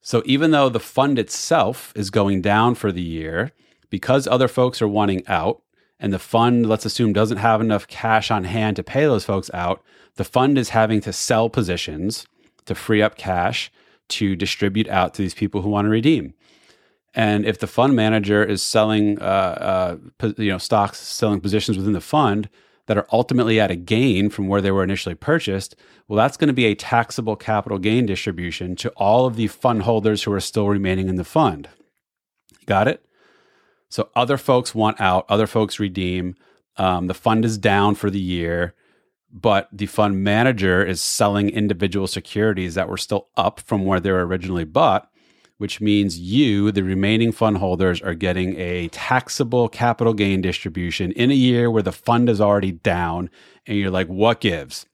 So 0.00 0.22
even 0.24 0.52
though 0.52 0.68
the 0.68 0.80
fund 0.80 1.18
itself 1.18 1.92
is 1.96 2.10
going 2.10 2.42
down 2.42 2.76
for 2.76 2.92
the 2.92 3.02
year, 3.02 3.52
because 3.90 4.26
other 4.26 4.48
folks 4.48 4.80
are 4.80 4.88
wanting 4.88 5.26
out, 5.26 5.62
and 6.00 6.12
the 6.12 6.18
fund, 6.18 6.68
let's 6.68 6.86
assume, 6.86 7.12
doesn't 7.12 7.38
have 7.38 7.60
enough 7.60 7.88
cash 7.88 8.30
on 8.30 8.44
hand 8.44 8.76
to 8.76 8.82
pay 8.82 9.02
those 9.02 9.24
folks 9.24 9.50
out, 9.52 9.82
the 10.14 10.24
fund 10.24 10.58
is 10.58 10.70
having 10.70 11.00
to 11.00 11.12
sell 11.12 11.48
positions 11.48 12.26
to 12.66 12.74
free 12.74 13.02
up 13.02 13.16
cash 13.16 13.70
to 14.08 14.36
distribute 14.36 14.88
out 14.88 15.14
to 15.14 15.22
these 15.22 15.34
people 15.34 15.62
who 15.62 15.68
want 15.68 15.86
to 15.86 15.90
redeem. 15.90 16.34
And 17.14 17.44
if 17.44 17.58
the 17.58 17.66
fund 17.66 17.96
manager 17.96 18.44
is 18.44 18.62
selling, 18.62 19.20
uh, 19.20 19.98
uh, 20.20 20.32
you 20.36 20.50
know, 20.50 20.58
stocks, 20.58 20.98
selling 20.98 21.40
positions 21.40 21.76
within 21.76 21.94
the 21.94 22.00
fund 22.00 22.48
that 22.86 22.96
are 22.96 23.06
ultimately 23.12 23.58
at 23.58 23.70
a 23.70 23.76
gain 23.76 24.30
from 24.30 24.46
where 24.46 24.60
they 24.60 24.70
were 24.70 24.84
initially 24.84 25.14
purchased, 25.14 25.74
well, 26.06 26.16
that's 26.16 26.36
going 26.36 26.48
to 26.48 26.54
be 26.54 26.66
a 26.66 26.74
taxable 26.74 27.36
capital 27.36 27.78
gain 27.78 28.06
distribution 28.06 28.76
to 28.76 28.90
all 28.90 29.26
of 29.26 29.36
the 29.36 29.48
fund 29.48 29.82
holders 29.82 30.22
who 30.22 30.32
are 30.32 30.40
still 30.40 30.68
remaining 30.68 31.08
in 31.08 31.16
the 31.16 31.24
fund. 31.24 31.68
Got 32.66 32.88
it? 32.88 33.04
So 33.88 34.10
other 34.14 34.36
folks 34.36 34.74
want 34.74 35.00
out, 35.00 35.26
other 35.28 35.46
folks 35.46 35.80
redeem. 35.80 36.36
Um, 36.76 37.06
the 37.06 37.14
fund 37.14 37.44
is 37.44 37.58
down 37.58 37.94
for 37.94 38.10
the 38.10 38.20
year, 38.20 38.74
but 39.32 39.68
the 39.72 39.86
fund 39.86 40.22
manager 40.22 40.84
is 40.84 41.00
selling 41.00 41.50
individual 41.50 42.06
securities 42.06 42.74
that 42.74 42.88
were 42.88 42.96
still 42.96 43.28
up 43.36 43.60
from 43.60 43.84
where 43.84 44.00
they 44.00 44.12
were 44.12 44.26
originally 44.26 44.64
bought, 44.64 45.10
which 45.56 45.80
means 45.80 46.18
you, 46.18 46.70
the 46.70 46.84
remaining 46.84 47.32
fund 47.32 47.58
holders, 47.58 48.00
are 48.00 48.14
getting 48.14 48.56
a 48.58 48.88
taxable 48.88 49.68
capital 49.68 50.14
gain 50.14 50.40
distribution 50.40 51.12
in 51.12 51.30
a 51.30 51.34
year 51.34 51.70
where 51.70 51.82
the 51.82 51.92
fund 51.92 52.28
is 52.28 52.40
already 52.40 52.72
down. 52.72 53.28
And 53.66 53.76
you're 53.76 53.90
like, 53.90 54.06
what 54.06 54.40
gives? 54.40 54.86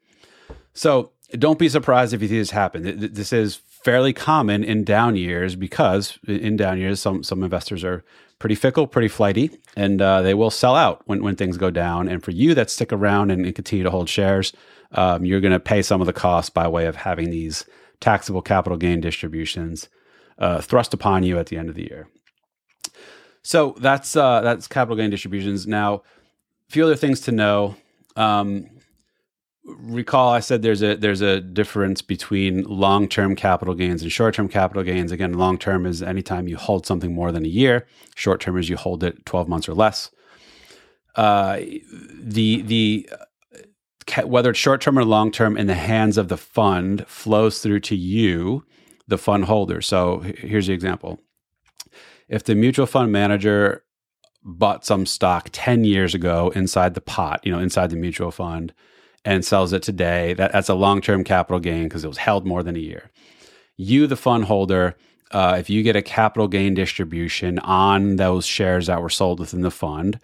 So 0.72 1.12
don't 1.32 1.58
be 1.58 1.68
surprised 1.68 2.14
if 2.14 2.22
you 2.22 2.28
see 2.28 2.38
this 2.38 2.50
happen. 2.50 3.12
This 3.12 3.32
is 3.32 3.56
fairly 3.56 4.12
common 4.12 4.64
in 4.64 4.84
down 4.84 5.16
years 5.16 5.56
because 5.56 6.18
in 6.26 6.56
down 6.56 6.78
years, 6.78 7.00
some, 7.00 7.22
some 7.22 7.42
investors 7.42 7.84
are 7.84 8.04
pretty 8.38 8.54
fickle, 8.54 8.86
pretty 8.86 9.08
flighty, 9.08 9.50
and 9.76 10.00
uh, 10.00 10.22
they 10.22 10.34
will 10.34 10.50
sell 10.50 10.76
out 10.76 11.02
when, 11.06 11.22
when 11.22 11.36
things 11.36 11.56
go 11.56 11.70
down. 11.70 12.08
And 12.08 12.22
for 12.22 12.30
you 12.30 12.54
that 12.54 12.70
stick 12.70 12.92
around 12.92 13.30
and, 13.30 13.44
and 13.44 13.54
continue 13.54 13.84
to 13.84 13.90
hold 13.90 14.08
shares, 14.08 14.52
um, 14.92 15.24
you're 15.24 15.40
going 15.40 15.52
to 15.52 15.60
pay 15.60 15.82
some 15.82 16.00
of 16.00 16.06
the 16.06 16.12
cost 16.12 16.54
by 16.54 16.68
way 16.68 16.86
of 16.86 16.96
having 16.96 17.30
these 17.30 17.64
taxable 18.00 18.42
capital 18.42 18.76
gain 18.78 19.00
distributions 19.00 19.88
uh, 20.38 20.60
thrust 20.60 20.92
upon 20.92 21.22
you 21.22 21.38
at 21.38 21.46
the 21.46 21.56
end 21.56 21.68
of 21.68 21.74
the 21.74 21.82
year. 21.82 22.08
So 23.42 23.74
that's 23.78 24.16
uh, 24.16 24.40
that's 24.40 24.66
capital 24.66 24.96
gain 24.96 25.10
distributions. 25.10 25.66
Now, 25.66 26.02
a 26.68 26.72
few 26.72 26.84
other 26.84 26.96
things 26.96 27.20
to 27.22 27.32
know. 27.32 27.76
Um, 28.16 28.70
recall 29.64 30.32
I 30.32 30.40
said 30.40 30.62
there's 30.62 30.82
a 30.82 30.96
there's 30.96 31.20
a 31.20 31.40
difference 31.40 32.02
between 32.02 32.64
long-term 32.64 33.36
capital 33.36 33.74
gains 33.74 34.02
and 34.02 34.12
short-term 34.12 34.48
capital 34.48 34.82
gains. 34.82 35.12
Again, 35.12 35.34
long-term 35.34 35.86
is 35.86 36.02
anytime 36.02 36.48
you 36.48 36.56
hold 36.56 36.86
something 36.86 37.14
more 37.14 37.32
than 37.32 37.44
a 37.44 37.48
year. 37.48 37.86
Short-term 38.14 38.58
is 38.58 38.68
you 38.68 38.76
hold 38.76 39.02
it 39.02 39.24
12 39.26 39.48
months 39.48 39.68
or 39.68 39.74
less. 39.74 40.10
Uh, 41.16 41.60
the 42.20 42.62
the 42.62 43.08
whether 44.24 44.50
it's 44.50 44.58
short-term 44.58 44.98
or 44.98 45.04
long-term 45.04 45.56
in 45.56 45.66
the 45.66 45.74
hands 45.74 46.18
of 46.18 46.28
the 46.28 46.36
fund 46.36 47.06
flows 47.06 47.60
through 47.60 47.80
to 47.80 47.96
you, 47.96 48.64
the 49.08 49.16
fund 49.16 49.46
holder. 49.46 49.80
So 49.80 50.20
here's 50.20 50.66
the 50.66 50.74
example. 50.74 51.20
If 52.28 52.44
the 52.44 52.54
mutual 52.54 52.86
fund 52.86 53.12
manager 53.12 53.82
bought 54.42 54.84
some 54.84 55.06
stock 55.06 55.48
10 55.52 55.84
years 55.84 56.14
ago 56.14 56.52
inside 56.54 56.94
the 56.94 57.00
pot, 57.00 57.40
you 57.44 57.52
know, 57.52 57.58
inside 57.58 57.90
the 57.90 57.96
mutual 57.96 58.30
fund, 58.30 58.74
and 59.24 59.44
sells 59.44 59.72
it 59.72 59.82
today, 59.82 60.34
that, 60.34 60.52
that's 60.52 60.68
a 60.68 60.74
long 60.74 61.00
term 61.00 61.24
capital 61.24 61.60
gain 61.60 61.84
because 61.84 62.04
it 62.04 62.08
was 62.08 62.18
held 62.18 62.46
more 62.46 62.62
than 62.62 62.76
a 62.76 62.80
year. 62.80 63.10
You, 63.76 64.06
the 64.06 64.16
fund 64.16 64.44
holder, 64.44 64.96
uh, 65.30 65.56
if 65.58 65.68
you 65.68 65.82
get 65.82 65.96
a 65.96 66.02
capital 66.02 66.46
gain 66.46 66.74
distribution 66.74 67.58
on 67.60 68.16
those 68.16 68.46
shares 68.46 68.86
that 68.86 69.02
were 69.02 69.10
sold 69.10 69.40
within 69.40 69.62
the 69.62 69.70
fund, 69.70 70.20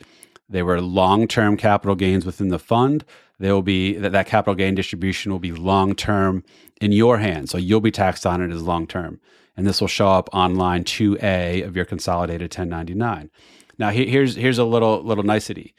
they 0.49 0.63
were 0.63 0.81
long 0.81 1.27
term 1.27 1.57
capital 1.57 1.95
gains 1.95 2.27
within 2.27 2.49
the 2.49 2.59
fund. 2.59 3.05
They 3.39 3.51
will 3.51 3.63
be 3.63 3.95
that, 3.95 4.13
that 4.13 4.27
capital 4.27 4.55
gain 4.55 4.75
distribution 4.75 5.33
will 5.33 5.39
be 5.39 5.53
long 5.53 5.95
term 5.95 6.45
in 6.81 6.93
your 6.93 7.19
hands. 7.19 7.51
So 7.51 7.59
you'll 7.59 7.81
be 7.81 7.91
taxed 7.91 8.27
on 8.27 8.43
it 8.43 8.53
as 8.53 8.63
long 8.63 8.87
term. 8.87 9.21
And 9.57 9.67
this 9.67 9.81
will 9.81 9.89
show 9.89 10.09
up 10.09 10.29
on 10.33 10.57
line 10.57 10.85
2A 10.85 11.67
of 11.67 11.77
your 11.77 11.85
consolidated 11.85 12.51
1099. 12.51 13.31
Now, 13.79 13.91
here's 13.91 14.37
here's 14.37 14.59
a 14.59 14.65
little 14.65 15.03
little 15.03 15.25
nicety. 15.25 15.75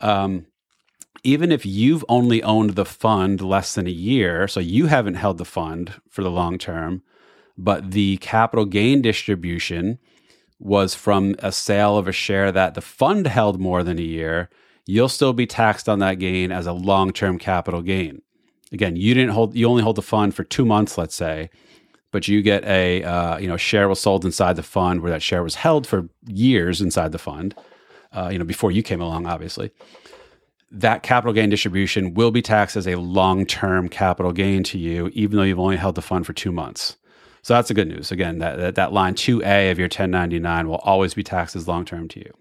Um, 0.00 0.46
even 1.22 1.52
if 1.52 1.64
you've 1.64 2.04
only 2.08 2.42
owned 2.42 2.70
the 2.70 2.84
fund 2.84 3.40
less 3.40 3.74
than 3.74 3.86
a 3.86 3.90
year, 3.90 4.48
so 4.48 4.60
you 4.60 4.86
haven't 4.86 5.14
held 5.14 5.38
the 5.38 5.44
fund 5.44 5.94
for 6.08 6.22
the 6.22 6.30
long 6.30 6.58
term, 6.58 7.02
but 7.56 7.92
the 7.92 8.16
capital 8.18 8.64
gain 8.64 9.00
distribution 9.00 9.98
was 10.58 10.94
from 10.94 11.34
a 11.38 11.52
sale 11.52 11.96
of 11.96 12.08
a 12.08 12.12
share 12.12 12.50
that 12.50 12.74
the 12.74 12.80
fund 12.80 13.26
held 13.26 13.60
more 13.60 13.82
than 13.82 13.98
a 13.98 14.02
year, 14.02 14.48
you'll 14.86 15.08
still 15.08 15.32
be 15.32 15.46
taxed 15.46 15.88
on 15.88 15.98
that 16.00 16.18
gain 16.18 16.50
as 16.50 16.66
a 16.66 16.72
long 16.72 17.12
term 17.12 17.38
capital 17.38 17.82
gain. 17.82 18.22
Again, 18.72 18.96
you 18.96 19.14
didn't 19.14 19.30
hold, 19.30 19.54
you 19.54 19.68
only 19.68 19.82
hold 19.82 19.96
the 19.96 20.02
fund 20.02 20.34
for 20.34 20.42
two 20.42 20.64
months, 20.64 20.98
let's 20.98 21.14
say, 21.14 21.50
but 22.10 22.28
you 22.28 22.42
get 22.42 22.64
a, 22.64 23.02
uh, 23.04 23.38
you 23.38 23.46
know, 23.46 23.56
share 23.56 23.88
was 23.88 24.00
sold 24.00 24.24
inside 24.24 24.56
the 24.56 24.62
fund 24.62 25.00
where 25.00 25.12
that 25.12 25.22
share 25.22 25.42
was 25.42 25.56
held 25.56 25.86
for 25.86 26.08
years 26.26 26.80
inside 26.80 27.12
the 27.12 27.18
fund, 27.18 27.54
uh, 28.12 28.28
you 28.32 28.38
know, 28.38 28.44
before 28.44 28.70
you 28.70 28.82
came 28.82 29.00
along, 29.00 29.26
obviously 29.26 29.70
that 30.74 31.04
capital 31.04 31.32
gain 31.32 31.50
distribution 31.50 32.14
will 32.14 32.32
be 32.32 32.42
taxed 32.42 32.76
as 32.76 32.88
a 32.88 32.96
long 32.96 33.46
term 33.46 33.88
capital 33.88 34.32
gain 34.32 34.64
to 34.64 34.78
you, 34.78 35.08
even 35.14 35.36
though 35.36 35.44
you've 35.44 35.60
only 35.60 35.76
held 35.76 35.94
the 35.94 36.02
fund 36.02 36.26
for 36.26 36.32
two 36.32 36.50
months. 36.50 36.96
So 37.42 37.54
that's 37.54 37.68
the 37.68 37.74
good 37.74 37.88
news. 37.88 38.10
Again, 38.10 38.38
that, 38.38 38.56
that, 38.58 38.74
that 38.74 38.92
line 38.92 39.14
2A 39.14 39.70
of 39.70 39.78
your 39.78 39.86
1099 39.86 40.68
will 40.68 40.76
always 40.76 41.14
be 41.14 41.22
taxed 41.22 41.54
as 41.54 41.68
long 41.68 41.84
term 41.84 42.08
to 42.08 42.20
you. 42.20 42.32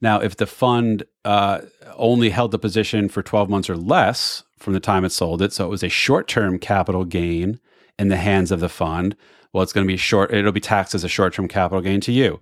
Now, 0.00 0.20
if 0.20 0.36
the 0.36 0.46
fund 0.46 1.04
uh, 1.24 1.60
only 1.94 2.30
held 2.30 2.50
the 2.50 2.58
position 2.58 3.08
for 3.08 3.22
12 3.22 3.48
months 3.48 3.70
or 3.70 3.76
less 3.76 4.42
from 4.58 4.74
the 4.74 4.80
time 4.80 5.04
it 5.04 5.10
sold 5.10 5.40
it, 5.40 5.52
so 5.52 5.64
it 5.64 5.70
was 5.70 5.82
a 5.82 5.88
short 5.88 6.28
term 6.28 6.58
capital 6.58 7.04
gain 7.04 7.60
in 7.98 8.08
the 8.08 8.16
hands 8.16 8.52
of 8.52 8.60
the 8.60 8.68
fund, 8.68 9.16
well, 9.52 9.62
it's 9.62 9.72
going 9.72 9.86
to 9.86 9.92
be 9.92 9.96
short, 9.96 10.34
it'll 10.34 10.52
be 10.52 10.60
taxed 10.60 10.94
as 10.94 11.04
a 11.04 11.08
short 11.08 11.32
term 11.32 11.48
capital 11.48 11.80
gain 11.80 12.00
to 12.02 12.12
you. 12.12 12.40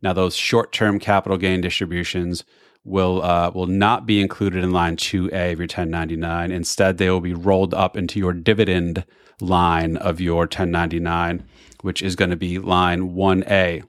Now, 0.00 0.14
those 0.14 0.34
short 0.34 0.72
term 0.72 0.98
capital 0.98 1.36
gain 1.36 1.60
distributions 1.60 2.44
will 2.86 3.22
uh, 3.22 3.50
will 3.50 3.66
not 3.66 4.06
be 4.06 4.20
included 4.20 4.62
in 4.62 4.70
line 4.70 4.96
2A 4.96 5.52
of 5.52 5.58
your 5.58 5.64
1099. 5.64 6.52
Instead, 6.52 6.96
they 6.96 7.10
will 7.10 7.20
be 7.20 7.34
rolled 7.34 7.74
up 7.74 7.96
into 7.96 8.18
your 8.18 8.32
dividend 8.32 9.04
line 9.40 9.96
of 9.96 10.20
your 10.20 10.42
1099, 10.42 11.44
which 11.82 12.00
is 12.00 12.16
going 12.16 12.30
to 12.30 12.36
be 12.36 12.58
line 12.58 13.14
1A 13.14 13.82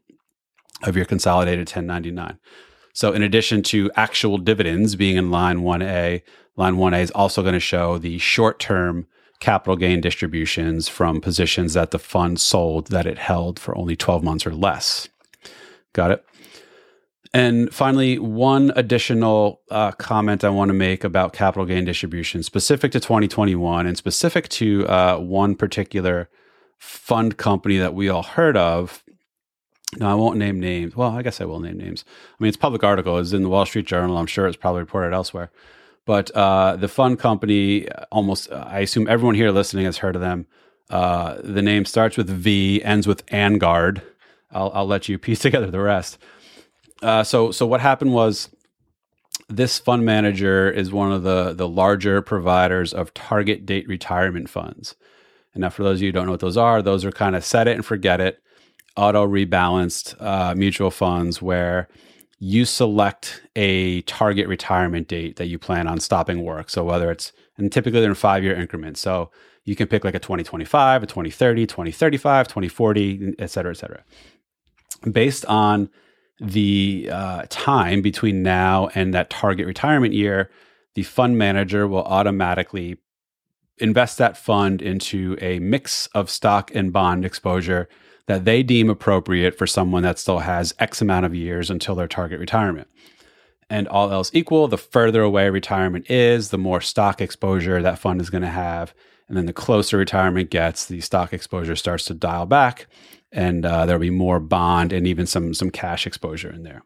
of 0.83 0.95
your 0.95 1.05
consolidated 1.05 1.67
1099. 1.67 2.39
So, 2.93 3.13
in 3.13 3.21
addition 3.21 3.61
to 3.63 3.91
actual 3.95 4.39
dividends 4.39 4.95
being 4.95 5.17
in 5.17 5.29
line 5.29 5.59
1A, 5.59 6.23
line 6.55 6.75
1A 6.75 7.01
is 7.01 7.11
also 7.11 7.43
going 7.43 7.53
to 7.53 7.59
show 7.59 7.99
the 7.99 8.17
short 8.17 8.59
term 8.59 9.07
capital 9.39 9.75
gain 9.75 10.01
distributions 10.01 10.89
from 10.89 11.21
positions 11.21 11.75
that 11.75 11.91
the 11.91 11.99
fund 11.99 12.41
sold 12.41 12.87
that 12.87 13.05
it 13.05 13.19
held 13.19 13.59
for 13.59 13.77
only 13.77 13.95
12 13.95 14.23
months 14.23 14.47
or 14.47 14.55
less. 14.55 15.07
Got 15.93 16.09
it? 16.09 16.25
And 17.33 17.73
finally, 17.73 18.19
one 18.19 18.71
additional 18.75 19.61
uh, 19.69 19.91
comment 19.91 20.43
I 20.43 20.49
want 20.49 20.69
to 20.69 20.73
make 20.73 21.03
about 21.03 21.33
capital 21.33 21.65
gain 21.65 21.85
distribution 21.85 22.43
specific 22.43 22.91
to 22.93 22.99
2021 22.99 23.85
and 23.85 23.97
specific 23.97 24.47
to 24.49 24.87
uh, 24.87 25.17
one 25.17 25.55
particular 25.55 26.29
fund 26.77 27.37
company 27.37 27.77
that 27.77 27.93
we 27.93 28.09
all 28.09 28.23
heard 28.23 28.55
of. 28.55 29.03
Now, 29.97 30.11
I 30.11 30.15
won't 30.15 30.37
name 30.37 30.59
names. 30.59 30.95
Well, 30.95 31.11
I 31.11 31.21
guess 31.21 31.41
I 31.41 31.45
will 31.45 31.59
name 31.59 31.77
names. 31.77 32.03
I 32.07 32.43
mean, 32.43 32.49
it's 32.49 32.57
public 32.57 32.83
article. 32.83 33.17
It's 33.17 33.31
in 33.31 33.43
the 33.43 33.49
Wall 33.49 33.65
Street 33.65 33.87
Journal. 33.87 34.17
I'm 34.17 34.27
sure 34.27 34.47
it's 34.47 34.57
probably 34.57 34.81
reported 34.81 35.13
elsewhere. 35.13 35.49
But 36.05 36.31
uh, 36.31 36.75
the 36.77 36.87
fund 36.87 37.19
company, 37.19 37.87
almost, 38.11 38.51
I 38.51 38.79
assume 38.79 39.07
everyone 39.07 39.35
here 39.35 39.51
listening 39.51 39.85
has 39.85 39.97
heard 39.97 40.15
of 40.15 40.21
them. 40.21 40.45
Uh, 40.89 41.37
the 41.43 41.61
name 41.61 41.85
starts 41.85 42.15
with 42.15 42.29
V, 42.29 42.81
ends 42.83 43.07
with 43.07 43.25
Angard. 43.27 44.01
I'll, 44.51 44.71
I'll 44.73 44.87
let 44.87 45.09
you 45.09 45.17
piece 45.17 45.39
together 45.41 45.69
the 45.69 45.79
rest. 45.79 46.17
Uh, 47.01 47.23
so 47.23 47.51
so 47.51 47.65
what 47.65 47.81
happened 47.81 48.13
was 48.13 48.49
this 49.49 49.79
fund 49.79 50.05
manager 50.05 50.69
is 50.69 50.91
one 50.91 51.11
of 51.11 51.23
the 51.23 51.53
the 51.53 51.67
larger 51.67 52.21
providers 52.21 52.93
of 52.93 53.13
target 53.13 53.65
date 53.65 53.87
retirement 53.87 54.49
funds. 54.49 54.95
And 55.53 55.61
now, 55.61 55.69
for 55.69 55.83
those 55.83 55.97
of 55.97 56.01
you 56.03 56.09
who 56.09 56.11
don't 56.11 56.25
know 56.25 56.31
what 56.31 56.39
those 56.39 56.57
are, 56.57 56.81
those 56.81 57.03
are 57.05 57.11
kind 57.11 57.35
of 57.35 57.43
set 57.43 57.67
it 57.67 57.75
and 57.75 57.85
forget 57.85 58.21
it, 58.21 58.39
auto 58.95 59.25
rebalanced 59.25 60.15
uh, 60.21 60.53
mutual 60.55 60.91
funds 60.91 61.41
where 61.41 61.87
you 62.39 62.65
select 62.65 63.41
a 63.55 64.01
target 64.01 64.47
retirement 64.47 65.07
date 65.07 65.37
that 65.37 65.47
you 65.47 65.57
plan 65.57 65.87
on 65.87 65.99
stopping 65.99 66.43
work. 66.43 66.69
So 66.69 66.83
whether 66.83 67.09
it's 67.09 67.31
and 67.57 67.71
typically 67.71 68.01
they're 68.01 68.09
in 68.09 68.15
five 68.15 68.43
year 68.43 68.55
increments. 68.55 68.99
So 68.99 69.31
you 69.65 69.75
can 69.75 69.87
pick 69.87 70.03
like 70.03 70.15
a 70.15 70.19
2025, 70.19 71.03
a 71.03 71.05
2030, 71.07 71.65
2035, 71.65 72.47
2040, 72.47 73.35
et 73.39 73.49
cetera, 73.49 73.71
et 73.71 73.77
cetera. 73.77 74.03
Based 75.11 75.45
on 75.45 75.89
the 76.39 77.09
uh, 77.11 77.43
time 77.49 78.01
between 78.01 78.43
now 78.43 78.89
and 78.93 79.13
that 79.13 79.29
target 79.29 79.65
retirement 79.65 80.13
year, 80.13 80.49
the 80.95 81.03
fund 81.03 81.37
manager 81.37 81.87
will 81.87 82.03
automatically 82.03 82.97
invest 83.79 84.17
that 84.17 84.37
fund 84.37 84.81
into 84.81 85.37
a 85.41 85.59
mix 85.59 86.07
of 86.07 86.29
stock 86.29 86.73
and 86.73 86.91
bond 86.91 87.25
exposure 87.25 87.87
that 88.27 88.45
they 88.45 88.61
deem 88.61 88.89
appropriate 88.89 89.57
for 89.57 89.65
someone 89.65 90.03
that 90.03 90.19
still 90.19 90.39
has 90.39 90.73
X 90.79 91.01
amount 91.01 91.25
of 91.25 91.35
years 91.35 91.69
until 91.69 91.95
their 91.95 92.07
target 92.07 92.39
retirement. 92.39 92.87
And 93.69 93.87
all 93.87 94.11
else 94.11 94.31
equal, 94.33 94.67
the 94.67 94.77
further 94.77 95.21
away 95.21 95.49
retirement 95.49 96.09
is, 96.09 96.49
the 96.49 96.57
more 96.57 96.81
stock 96.81 97.21
exposure 97.21 97.81
that 97.81 97.99
fund 97.99 98.21
is 98.21 98.29
going 98.29 98.43
to 98.43 98.47
have. 98.47 98.93
And 99.27 99.37
then 99.37 99.45
the 99.45 99.53
closer 99.53 99.97
retirement 99.97 100.49
gets, 100.49 100.85
the 100.85 101.01
stock 101.01 101.33
exposure 101.33 101.75
starts 101.75 102.05
to 102.05 102.13
dial 102.13 102.45
back 102.45 102.87
and 103.31 103.65
uh, 103.65 103.85
there'll 103.85 103.99
be 103.99 104.09
more 104.09 104.39
bond 104.39 104.93
and 104.93 105.05
even 105.05 105.25
some 105.25 105.53
some 105.53 105.69
cash 105.69 106.07
exposure 106.07 106.49
in 106.49 106.63
there. 106.63 106.83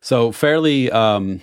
So 0.00 0.32
fairly 0.32 0.90
um, 0.90 1.42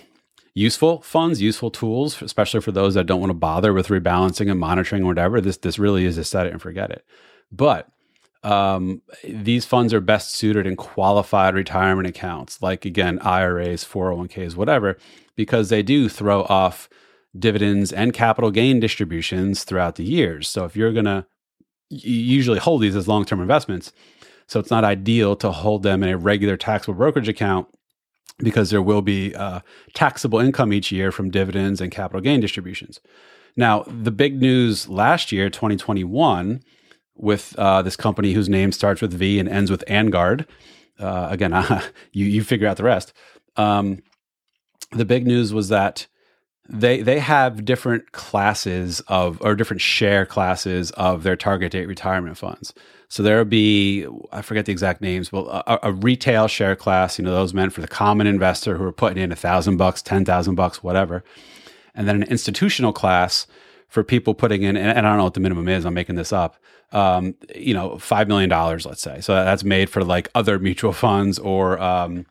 useful 0.54 1.02
funds, 1.02 1.42
useful 1.42 1.70
tools, 1.70 2.22
especially 2.22 2.62
for 2.62 2.72
those 2.72 2.94
that 2.96 3.06
don't 3.06 3.20
want 3.20 3.30
to 3.30 3.36
bother 3.36 3.74
with 3.74 3.88
rebalancing 3.88 4.50
and 4.50 4.60
monitoring 4.60 5.04
or 5.04 5.08
whatever. 5.08 5.40
This 5.42 5.58
this 5.58 5.78
really 5.78 6.06
is 6.06 6.18
a 6.18 6.24
set 6.24 6.48
it 6.48 6.54
and 6.54 6.62
forget 6.62 6.92
it. 6.92 7.06
But 7.52 7.90
um, 8.44 9.02
these 9.24 9.66
funds 9.66 9.94
are 9.94 10.02
best 10.02 10.32
suited 10.32 10.68
in 10.68 10.76
qualified 10.76 11.56
retirement 11.56 12.08
accounts, 12.08 12.62
like 12.62 12.86
again 12.86 13.20
IRAs, 13.20 13.84
401ks, 13.84 14.56
whatever, 14.56 14.98
because 15.36 15.70
they 15.70 15.82
do 15.82 16.10
throw 16.10 16.44
off 16.44 16.90
dividends 17.38 17.92
and 17.92 18.14
capital 18.14 18.52
gain 18.52 18.80
distributions 18.80 19.64
throughout 19.64 19.96
the 19.96 20.04
years. 20.04 20.48
So 20.48 20.66
if 20.66 20.76
you're 20.76 20.94
going 20.94 21.06
to 21.06 21.26
usually 21.90 22.60
hold 22.60 22.82
these 22.82 22.96
as 22.96 23.08
long 23.08 23.26
term 23.26 23.42
investments. 23.42 23.92
So 24.48 24.60
it's 24.60 24.72
not 24.72 24.84
ideal 24.84 25.36
to 25.38 25.52
hold 25.52 25.84
them 25.84 26.04
in 26.04 26.10
a 26.10 26.18
regular 26.18 26.58
taxable 26.58 26.96
brokerage 26.96 27.28
account 27.28 27.68
because 28.40 28.70
there 28.70 28.82
will 28.82 29.02
be 29.02 29.34
uh, 29.36 29.62
taxable 29.94 30.40
income 30.40 30.74
each 30.74 30.92
year 30.92 31.12
from 31.12 31.32
dividends 31.32 31.82
and 31.82 31.92
capital 31.92 32.22
gain 32.22 32.42
distributions. 32.42 33.00
Now, 33.56 33.84
the 33.84 34.12
big 34.12 34.42
news 34.42 34.90
last 34.90 35.32
year, 35.32 35.50
2021, 35.50 36.62
with 37.16 37.56
uh, 37.58 37.82
this 37.82 37.96
company 37.96 38.34
whose 38.34 38.50
name 38.50 38.74
starts 38.74 39.02
with 39.02 39.14
V 39.14 39.40
and 39.40 39.48
ends 39.48 39.72
with 39.72 39.86
Angard. 39.88 40.46
Uh, 41.00 41.28
again, 41.32 41.54
you 42.12 42.26
you 42.26 42.44
figure 42.44 42.68
out 42.68 42.76
the 42.76 42.84
rest. 42.84 43.14
Um, 43.56 44.04
the 44.92 45.06
big 45.06 45.26
news 45.26 45.54
was 45.54 45.70
that 45.70 46.08
they 46.68 47.02
they 47.02 47.20
have 47.20 47.64
different 47.66 48.12
classes 48.12 49.00
of 49.08 49.42
or 49.42 49.56
different 49.56 49.82
share 49.82 50.26
classes 50.26 50.92
of 50.92 51.24
their 51.24 51.36
target 51.36 51.72
date 51.72 51.88
retirement 51.88 52.38
funds. 52.38 52.74
So 53.08 53.22
there 53.22 53.38
will 53.38 53.46
be 53.46 54.08
I 54.32 54.42
forget 54.42 54.66
the 54.66 54.72
exact 54.72 55.02
names, 55.02 55.30
but 55.30 55.46
a, 55.46 55.88
a, 55.88 55.92
retail 55.92 56.48
share 56.48 56.76
class. 56.76 57.20
You 57.20 57.26
know, 57.26 57.32
those 57.32 57.54
meant 57.54 57.74
for 57.74 57.82
the 57.82 57.88
common 57.88 58.26
investor 58.26 58.78
who 58.78 58.84
are 58.84 58.92
putting 58.92 59.22
in 59.22 59.32
a 59.32 59.36
thousand 59.36 59.78
bucks, 59.78 60.02
ten 60.02 60.26
thousand 60.26 60.56
bucks, 60.56 60.82
whatever, 60.82 61.24
and 61.94 62.08
then 62.08 62.16
an 62.22 62.28
institutional 62.30 62.94
class 62.94 63.46
for 63.88 64.04
people 64.04 64.34
putting 64.34 64.64
in. 64.64 64.76
And, 64.76 64.98
and 64.98 65.06
I 65.06 65.12
don't 65.12 65.18
know 65.18 65.24
what 65.26 65.36
the 65.36 65.40
minimum 65.40 65.68
is. 65.68 65.86
I'm 65.86 65.94
making 65.94 66.16
this 66.16 66.34
up. 66.34 66.58
Um, 66.92 67.36
you 67.56 67.74
know, 67.74 67.98
five 68.00 68.28
million 68.28 68.50
dollars, 68.50 68.86
let's 68.86 69.02
say. 69.02 69.22
So 69.22 69.36
that's 69.36 69.64
made 69.64 69.90
for 69.90 70.04
like 70.04 70.30
other 70.34 70.58
mutual 70.58 70.94
funds 70.94 71.38
or 71.38 71.80
um, 71.80 72.26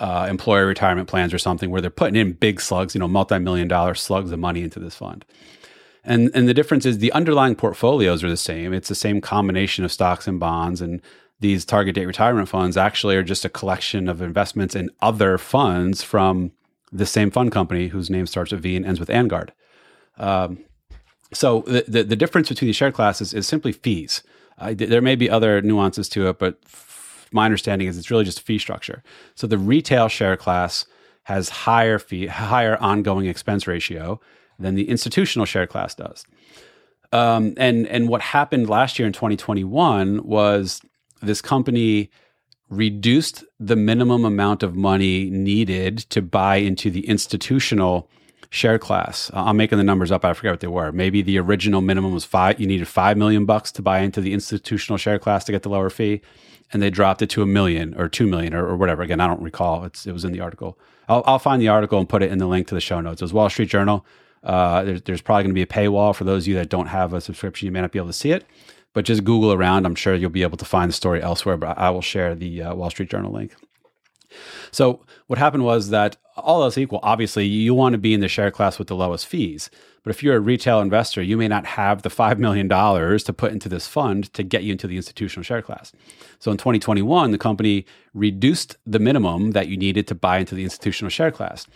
uh, 0.00 0.26
employer 0.28 0.66
retirement 0.66 1.08
plans 1.08 1.32
or 1.32 1.38
something 1.38 1.70
where 1.70 1.80
they're 1.80 1.90
putting 1.90 2.16
in 2.16 2.32
big 2.32 2.60
slugs, 2.60 2.94
you 2.94 2.98
know, 2.98 3.06
multi-million 3.06 3.68
dollar 3.68 3.94
slugs 3.94 4.32
of 4.32 4.38
money 4.38 4.62
into 4.62 4.80
this 4.80 4.96
fund. 4.96 5.24
And 6.02 6.30
and 6.34 6.48
the 6.48 6.54
difference 6.54 6.86
is 6.86 6.98
the 6.98 7.12
underlying 7.12 7.54
portfolios 7.54 8.24
are 8.24 8.30
the 8.30 8.36
same. 8.36 8.72
It's 8.72 8.88
the 8.88 8.94
same 8.94 9.20
combination 9.20 9.84
of 9.84 9.92
stocks 9.92 10.26
and 10.26 10.40
bonds 10.40 10.80
and 10.80 11.02
these 11.40 11.64
target 11.64 11.94
date 11.94 12.06
retirement 12.06 12.48
funds 12.48 12.76
actually 12.76 13.16
are 13.16 13.22
just 13.22 13.44
a 13.44 13.48
collection 13.48 14.08
of 14.08 14.20
investments 14.20 14.74
in 14.74 14.90
other 15.00 15.38
funds 15.38 16.02
from 16.02 16.52
the 16.92 17.06
same 17.06 17.30
fund 17.30 17.52
company 17.52 17.88
whose 17.88 18.10
name 18.10 18.26
starts 18.26 18.52
with 18.52 18.62
V 18.62 18.76
and 18.76 18.84
ends 18.84 19.00
with 19.00 19.08
Angard. 19.08 19.50
Um, 20.18 20.58
so 21.32 21.60
the, 21.66 21.84
the, 21.86 22.02
the 22.02 22.16
difference 22.16 22.48
between 22.48 22.66
these 22.66 22.76
share 22.76 22.92
classes 22.92 23.32
is 23.32 23.46
simply 23.46 23.72
fees. 23.72 24.22
Uh, 24.58 24.74
there 24.76 25.00
may 25.00 25.14
be 25.14 25.30
other 25.30 25.62
nuances 25.62 26.08
to 26.10 26.28
it, 26.28 26.38
but 26.38 26.58
my 27.32 27.44
understanding 27.44 27.88
is 27.88 27.98
it's 27.98 28.10
really 28.10 28.24
just 28.24 28.40
a 28.40 28.42
fee 28.42 28.58
structure. 28.58 29.02
So 29.34 29.46
the 29.46 29.58
retail 29.58 30.08
share 30.08 30.36
class 30.36 30.86
has 31.24 31.48
higher 31.48 31.98
fee, 31.98 32.26
higher 32.26 32.76
ongoing 32.78 33.26
expense 33.26 33.66
ratio 33.66 34.20
than 34.58 34.74
the 34.74 34.88
institutional 34.88 35.46
share 35.46 35.66
class 35.66 35.94
does. 35.94 36.24
Um, 37.12 37.54
and 37.56 37.86
and 37.88 38.08
what 38.08 38.20
happened 38.20 38.68
last 38.68 38.98
year 38.98 39.06
in 39.06 39.12
2021 39.12 40.24
was 40.24 40.80
this 41.22 41.40
company 41.42 42.10
reduced 42.68 43.44
the 43.58 43.74
minimum 43.74 44.24
amount 44.24 44.62
of 44.62 44.76
money 44.76 45.28
needed 45.30 45.98
to 45.98 46.22
buy 46.22 46.56
into 46.56 46.88
the 46.88 47.06
institutional 47.08 48.08
share 48.50 48.78
class. 48.78 49.30
I'm 49.32 49.56
making 49.56 49.78
the 49.78 49.84
numbers 49.84 50.12
up. 50.12 50.24
I 50.24 50.32
forget 50.34 50.52
what 50.52 50.60
they 50.60 50.68
were. 50.68 50.92
Maybe 50.92 51.22
the 51.22 51.38
original 51.38 51.80
minimum 51.80 52.12
was 52.12 52.24
five. 52.24 52.60
You 52.60 52.66
needed 52.66 52.86
five 52.86 53.16
million 53.16 53.44
bucks 53.44 53.72
to 53.72 53.82
buy 53.82 54.00
into 54.00 54.20
the 54.20 54.32
institutional 54.32 54.98
share 54.98 55.18
class 55.18 55.44
to 55.44 55.52
get 55.52 55.62
the 55.62 55.68
lower 55.68 55.90
fee 55.90 56.20
and 56.72 56.82
they 56.82 56.90
dropped 56.90 57.22
it 57.22 57.30
to 57.30 57.42
a 57.42 57.46
million 57.46 57.94
or 57.96 58.08
two 58.08 58.26
million 58.26 58.54
or, 58.54 58.66
or 58.66 58.76
whatever. 58.76 59.02
Again, 59.02 59.20
I 59.20 59.26
don't 59.26 59.42
recall. 59.42 59.84
It's, 59.84 60.06
it 60.06 60.12
was 60.12 60.24
in 60.24 60.32
the 60.32 60.40
article. 60.40 60.78
I'll, 61.08 61.22
I'll, 61.26 61.38
find 61.38 61.60
the 61.60 61.68
article 61.68 61.98
and 61.98 62.08
put 62.08 62.22
it 62.22 62.30
in 62.30 62.38
the 62.38 62.46
link 62.46 62.68
to 62.68 62.74
the 62.74 62.80
show 62.80 63.00
notes. 63.00 63.20
It 63.20 63.24
was 63.24 63.32
Wall 63.32 63.50
Street 63.50 63.68
Journal. 63.68 64.06
Uh, 64.42 64.84
there's, 64.84 65.02
there's 65.02 65.20
probably 65.20 65.42
going 65.44 65.54
to 65.54 65.54
be 65.54 65.62
a 65.62 65.66
paywall 65.66 66.14
for 66.14 66.24
those 66.24 66.44
of 66.44 66.48
you 66.48 66.54
that 66.54 66.68
don't 66.68 66.86
have 66.86 67.12
a 67.12 67.20
subscription. 67.20 67.66
You 67.66 67.72
may 67.72 67.80
not 67.80 67.92
be 67.92 67.98
able 67.98 68.08
to 68.08 68.14
see 68.14 68.30
it, 68.30 68.44
but 68.94 69.04
just 69.04 69.24
Google 69.24 69.52
around. 69.52 69.86
I'm 69.86 69.94
sure 69.94 70.14
you'll 70.14 70.30
be 70.30 70.42
able 70.42 70.58
to 70.58 70.64
find 70.64 70.88
the 70.88 70.94
story 70.94 71.22
elsewhere. 71.22 71.56
But 71.56 71.76
I 71.76 71.90
will 71.90 72.02
share 72.02 72.34
the 72.34 72.62
uh, 72.62 72.74
Wall 72.74 72.90
Street 72.90 73.10
Journal 73.10 73.32
link. 73.32 73.54
So 74.70 75.04
what 75.26 75.38
happened 75.38 75.64
was 75.64 75.90
that 75.90 76.16
all 76.36 76.62
else 76.62 76.78
equal, 76.78 77.00
obviously 77.02 77.46
you 77.46 77.74
want 77.74 77.92
to 77.92 77.98
be 77.98 78.14
in 78.14 78.20
the 78.20 78.28
share 78.28 78.50
class 78.50 78.78
with 78.78 78.88
the 78.88 78.96
lowest 78.96 79.26
fees. 79.26 79.70
But 80.02 80.10
if 80.10 80.22
you're 80.22 80.36
a 80.36 80.40
retail 80.40 80.80
investor, 80.80 81.22
you 81.22 81.36
may 81.36 81.48
not 81.48 81.66
have 81.66 82.02
the 82.02 82.08
$5 82.08 82.38
million 82.38 82.68
to 82.68 83.32
put 83.32 83.52
into 83.52 83.68
this 83.68 83.86
fund 83.86 84.32
to 84.32 84.42
get 84.42 84.62
you 84.62 84.72
into 84.72 84.86
the 84.86 84.96
institutional 84.96 85.44
share 85.44 85.60
class. 85.60 85.92
So 86.38 86.50
in 86.50 86.56
2021, 86.56 87.32
the 87.32 87.38
company 87.38 87.84
reduced 88.14 88.76
the 88.86 88.98
minimum 88.98 89.50
that 89.50 89.68
you 89.68 89.76
needed 89.76 90.06
to 90.08 90.14
buy 90.14 90.38
into 90.38 90.54
the 90.54 90.64
institutional 90.64 91.10
share 91.10 91.30
class. 91.30 91.66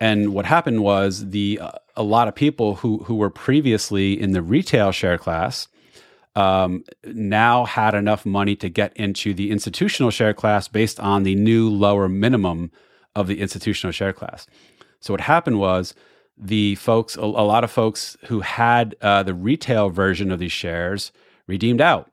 And 0.00 0.34
what 0.34 0.46
happened 0.46 0.82
was 0.82 1.30
the 1.30 1.58
uh, 1.60 1.72
a 1.94 2.02
lot 2.02 2.26
of 2.26 2.34
people 2.34 2.76
who 2.76 2.98
who 3.04 3.16
were 3.16 3.28
previously 3.28 4.18
in 4.18 4.32
the 4.32 4.40
retail 4.40 4.92
share 4.92 5.18
class 5.18 5.68
um, 6.40 6.84
now 7.04 7.66
had 7.66 7.94
enough 7.94 8.24
money 8.24 8.56
to 8.56 8.68
get 8.70 8.96
into 8.96 9.34
the 9.34 9.50
institutional 9.50 10.10
share 10.10 10.32
class 10.32 10.68
based 10.68 10.98
on 10.98 11.22
the 11.22 11.34
new 11.34 11.68
lower 11.68 12.08
minimum 12.08 12.70
of 13.14 13.26
the 13.26 13.40
institutional 13.40 13.92
share 13.92 14.14
class. 14.14 14.46
So 15.00 15.12
what 15.12 15.20
happened 15.20 15.58
was 15.58 15.94
the 16.38 16.76
folks, 16.76 17.16
a, 17.16 17.20
a 17.20 17.46
lot 17.52 17.64
of 17.64 17.70
folks 17.70 18.16
who 18.28 18.40
had 18.40 18.96
uh, 19.02 19.22
the 19.22 19.34
retail 19.34 19.90
version 19.90 20.30
of 20.30 20.38
these 20.38 20.52
shares 20.52 21.12
redeemed 21.46 21.82
out. 21.82 22.10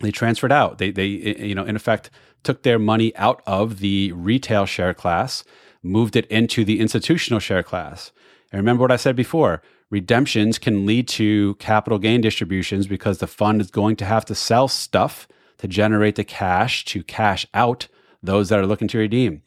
They 0.00 0.12
transferred 0.12 0.52
out. 0.52 0.78
They, 0.78 0.92
they, 0.92 1.06
you 1.06 1.56
know, 1.56 1.64
in 1.64 1.74
effect, 1.74 2.10
took 2.44 2.62
their 2.62 2.78
money 2.78 3.16
out 3.16 3.42
of 3.46 3.80
the 3.80 4.12
retail 4.12 4.66
share 4.66 4.94
class, 4.94 5.42
moved 5.82 6.14
it 6.14 6.26
into 6.26 6.64
the 6.64 6.78
institutional 6.78 7.40
share 7.40 7.64
class. 7.64 8.12
And 8.52 8.60
remember 8.60 8.82
what 8.82 8.92
I 8.92 8.96
said 8.96 9.16
before 9.16 9.62
redemptions 9.90 10.58
can 10.58 10.86
lead 10.86 11.08
to 11.08 11.54
capital 11.56 11.98
gain 11.98 12.20
distributions 12.20 12.86
because 12.86 13.18
the 13.18 13.26
fund 13.26 13.60
is 13.60 13.70
going 13.70 13.96
to 13.96 14.04
have 14.04 14.24
to 14.26 14.34
sell 14.34 14.68
stuff 14.68 15.26
to 15.58 15.68
generate 15.68 16.16
the 16.16 16.24
cash 16.24 16.84
to 16.86 17.02
cash 17.02 17.46
out 17.54 17.88
those 18.22 18.48
that 18.48 18.58
are 18.58 18.66
looking 18.66 18.88
to 18.88 18.98
redeem. 18.98 19.42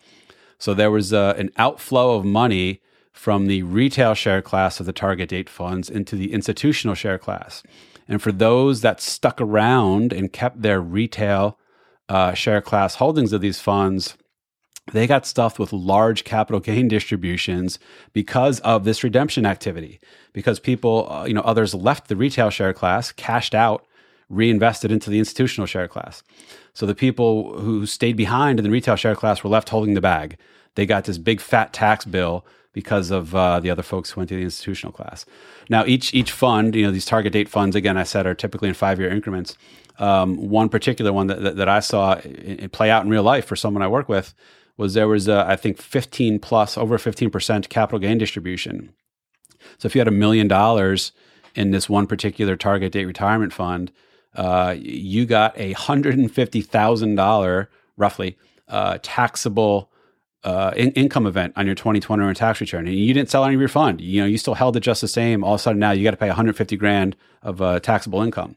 So 0.58 0.74
there 0.74 0.92
was 0.92 1.14
uh, 1.14 1.34
an 1.38 1.50
outflow 1.58 2.16
of 2.16 2.26
money 2.26 2.82
from 3.12 3.48
the 3.48 3.64
retail 3.64 4.14
share 4.14 4.42
class 4.42 4.80
of 4.80 4.86
the 4.86 4.94
target 4.94 5.30
date 5.30 5.50
funds 5.50 5.90
into 5.90 6.16
the 6.16 6.34
institutional 6.34 6.96
share 6.96 7.18
class. 7.18 7.64
And 8.08 8.22
for 8.22 8.32
those 8.32 8.82
that 8.82 9.02
stuck 9.02 9.40
around 9.40 10.14
and 10.14 10.32
kept 10.34 10.62
their 10.62 10.82
retail 10.82 11.58
uh, 12.10 12.34
share 12.34 12.62
class 12.62 12.96
holdings 12.96 13.34
of 13.34 13.42
these 13.42 13.60
funds, 13.60 14.18
they 14.92 15.08
got 15.08 15.26
stuffed 15.26 15.60
with 15.60 15.72
large 15.72 16.24
capital 16.24 16.60
gain 16.60 16.88
distributions 16.88 17.80
because 18.14 18.60
of 18.62 18.84
this 18.84 19.04
redemption 19.04 19.46
activity. 19.46 20.00
Because 20.34 20.60
people, 20.60 21.12
uh, 21.12 21.26
you 21.26 21.34
know, 21.34 21.42
others 21.42 21.74
left 21.74 22.08
the 22.08 22.16
retail 22.16 22.50
share 22.50 22.74
class, 22.74 23.12
cashed 23.12 23.54
out, 23.54 23.86
reinvested 24.30 24.92
into 24.92 25.10
the 25.10 25.20
institutional 25.20 25.68
share 25.68 25.88
class. 25.88 26.24
So 26.74 26.86
the 26.86 26.96
people 26.96 27.60
who 27.60 27.86
stayed 27.86 28.16
behind 28.16 28.60
in 28.60 28.64
the 28.64 28.72
retail 28.72 28.96
share 28.96 29.16
class 29.16 29.44
were 29.44 29.50
left 29.50 29.70
holding 29.70 29.94
the 29.94 30.02
bag. 30.02 30.38
They 30.76 30.86
got 30.86 31.04
this 31.04 31.18
big 31.18 31.42
fat 31.42 31.74
tax 31.74 32.06
bill 32.06 32.46
because 32.74 33.12
of 33.12 33.36
uh, 33.36 33.60
the 33.60 33.70
other 33.70 33.84
folks 33.84 34.12
who 34.12 34.22
went 34.22 34.30
to 34.30 34.36
the 34.36 34.44
institutional 34.44 34.94
class. 34.94 35.26
Now, 35.70 35.86
each 35.86 36.14
each 36.14 36.32
fund, 36.32 36.74
you 36.74 36.86
know, 36.86 36.92
these 36.92 37.06
target 37.06 37.34
date 37.34 37.50
funds, 37.50 37.76
again, 37.76 37.98
I 37.98 38.04
said, 38.04 38.26
are 38.26 38.34
typically 38.34 38.70
in 38.70 38.74
five 38.74 39.00
year 39.00 39.10
increments. 39.10 39.58
Um, 40.00 40.50
one 40.50 40.70
particular 40.70 41.12
one 41.12 41.28
that, 41.28 41.42
that, 41.44 41.56
that 41.58 41.70
I 41.70 41.82
saw 41.82 42.16
play 42.72 42.90
out 42.90 43.04
in 43.04 43.10
real 43.10 43.24
life 43.24 43.46
for 43.46 43.58
someone 43.58 43.84
I 43.84 43.88
work 43.88 44.08
with 44.08 44.34
was 44.82 44.96
there 44.96 45.08
was 45.08 45.28
a, 45.28 45.46
I 45.48 45.56
think 45.56 45.78
15 45.78 46.40
plus 46.40 46.78
over 46.78 46.98
15% 46.98 47.70
capital 47.70 48.00
gain 48.00 48.18
distribution. 48.18 48.94
So 49.78 49.86
if 49.86 49.96
you 49.96 50.00
had 50.00 50.08
a 50.08 50.12
million 50.12 50.48
dollars 50.48 51.12
in 51.54 51.70
this 51.70 51.88
one 51.88 52.08
particular 52.08 52.56
target 52.56 52.92
date 52.92 53.06
retirement 53.06 53.54
fund, 53.54 53.92
uh, 54.36 54.76
you 54.80 55.26
got 55.26 55.58
a 55.58 55.74
hundred 55.74 56.18
and 56.18 56.32
fifty 56.32 56.62
thousand 56.62 57.16
dollar 57.16 57.70
roughly 57.98 58.38
uh, 58.70 58.98
taxable 59.04 59.92
uh, 60.44 60.72
in- 60.76 60.94
income 60.94 61.28
event 61.28 61.54
on 61.56 61.66
your 61.66 61.76
2020 61.76 62.34
tax 62.34 62.60
return, 62.60 62.88
and 62.88 62.96
you 62.98 63.14
didn't 63.14 63.30
sell 63.30 63.46
any 63.46 63.54
of 63.54 63.60
your 63.60 63.70
fund. 63.70 64.02
You 64.02 64.22
know, 64.22 64.28
you 64.28 64.38
still 64.38 64.56
held 64.56 64.76
it 64.78 64.80
just 64.80 65.02
the 65.02 65.08
same. 65.08 65.44
All 65.44 65.54
of 65.56 65.60
a 65.60 65.64
sudden, 65.64 65.80
now 65.80 65.92
you 65.92 66.04
got 66.04 66.12
to 66.12 66.18
pay 66.18 66.28
150 66.28 66.76
grand 66.78 67.16
of 67.44 67.62
uh, 67.62 67.80
taxable 67.82 68.22
income. 68.22 68.56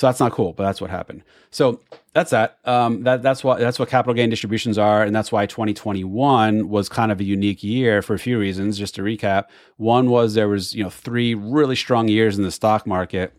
So 0.00 0.06
that's 0.06 0.18
not 0.18 0.32
cool, 0.32 0.54
but 0.54 0.64
that's 0.64 0.80
what 0.80 0.88
happened. 0.88 1.24
So 1.50 1.78
that's 2.14 2.30
that. 2.30 2.56
Um, 2.64 3.02
that 3.02 3.22
that's 3.22 3.44
what 3.44 3.58
that's 3.58 3.78
what 3.78 3.90
capital 3.90 4.14
gain 4.14 4.30
distributions 4.30 4.78
are, 4.78 5.02
and 5.02 5.14
that's 5.14 5.30
why 5.30 5.44
2021 5.44 6.70
was 6.70 6.88
kind 6.88 7.12
of 7.12 7.20
a 7.20 7.22
unique 7.22 7.62
year 7.62 8.00
for 8.00 8.14
a 8.14 8.18
few 8.18 8.38
reasons. 8.38 8.78
Just 8.78 8.94
to 8.94 9.02
recap, 9.02 9.48
one 9.76 10.08
was 10.08 10.32
there 10.32 10.48
was 10.48 10.74
you 10.74 10.82
know 10.82 10.88
three 10.88 11.34
really 11.34 11.76
strong 11.76 12.08
years 12.08 12.38
in 12.38 12.44
the 12.44 12.50
stock 12.50 12.86
market. 12.86 13.34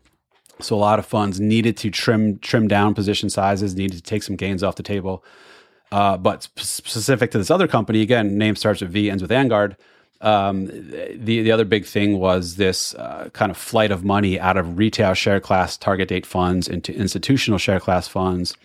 So 0.59 0.75
a 0.75 0.77
lot 0.77 0.99
of 0.99 1.05
funds 1.07 1.39
needed 1.39 1.77
to 1.77 1.89
trim 1.89 2.37
trim 2.37 2.67
down 2.67 2.93
position 2.93 3.31
sizes, 3.31 3.73
needed 3.73 3.95
to 3.95 4.03
take 4.03 4.21
some 4.21 4.35
gains 4.35 4.61
off 4.61 4.75
the 4.75 4.83
table. 4.83 5.25
Uh, 5.91 6.15
but 6.15 6.47
specific 6.57 7.31
to 7.31 7.39
this 7.39 7.49
other 7.49 7.67
company, 7.67 8.03
again, 8.03 8.37
name 8.37 8.55
starts 8.55 8.81
with 8.81 8.91
V, 8.91 9.09
ends 9.09 9.23
with 9.23 9.31
Angard. 9.31 9.77
Um, 10.21 10.67
the 10.67 11.41
the 11.41 11.51
other 11.51 11.65
big 11.65 11.85
thing 11.85 12.19
was 12.19 12.55
this 12.55 12.93
uh, 12.95 13.29
kind 13.33 13.49
of 13.49 13.57
flight 13.57 13.91
of 13.91 14.03
money 14.03 14.39
out 14.39 14.55
of 14.55 14.77
retail 14.77 15.15
share 15.15 15.39
class 15.39 15.77
target 15.77 16.09
date 16.09 16.27
funds 16.27 16.67
into 16.67 16.93
institutional 16.93 17.57
share 17.57 17.79
class 17.79 18.07
funds, 18.07 18.55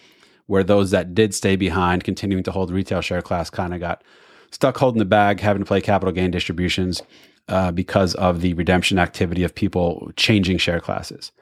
where 0.47 0.62
those 0.62 0.90
that 0.90 1.14
did 1.14 1.35
stay 1.35 1.57
behind, 1.57 2.05
continuing 2.05 2.42
to 2.45 2.53
hold 2.53 2.71
retail 2.71 3.01
share 3.01 3.23
class, 3.23 3.49
kind 3.49 3.73
of 3.73 3.81
got 3.81 4.05
stuck 4.51 4.77
holding 4.77 4.99
the 4.99 5.07
bag, 5.07 5.40
having 5.40 5.62
to 5.62 5.66
play 5.66 5.81
capital 5.81 6.12
gain 6.12 6.31
distributions 6.31 7.03
uh, 7.49 7.73
because 7.73 8.14
of 8.16 8.42
the 8.42 8.53
redemption 8.55 8.99
activity 8.99 9.42
of 9.42 9.55
people 9.55 10.12
changing 10.16 10.59
share 10.59 10.81
classes. 10.81 11.33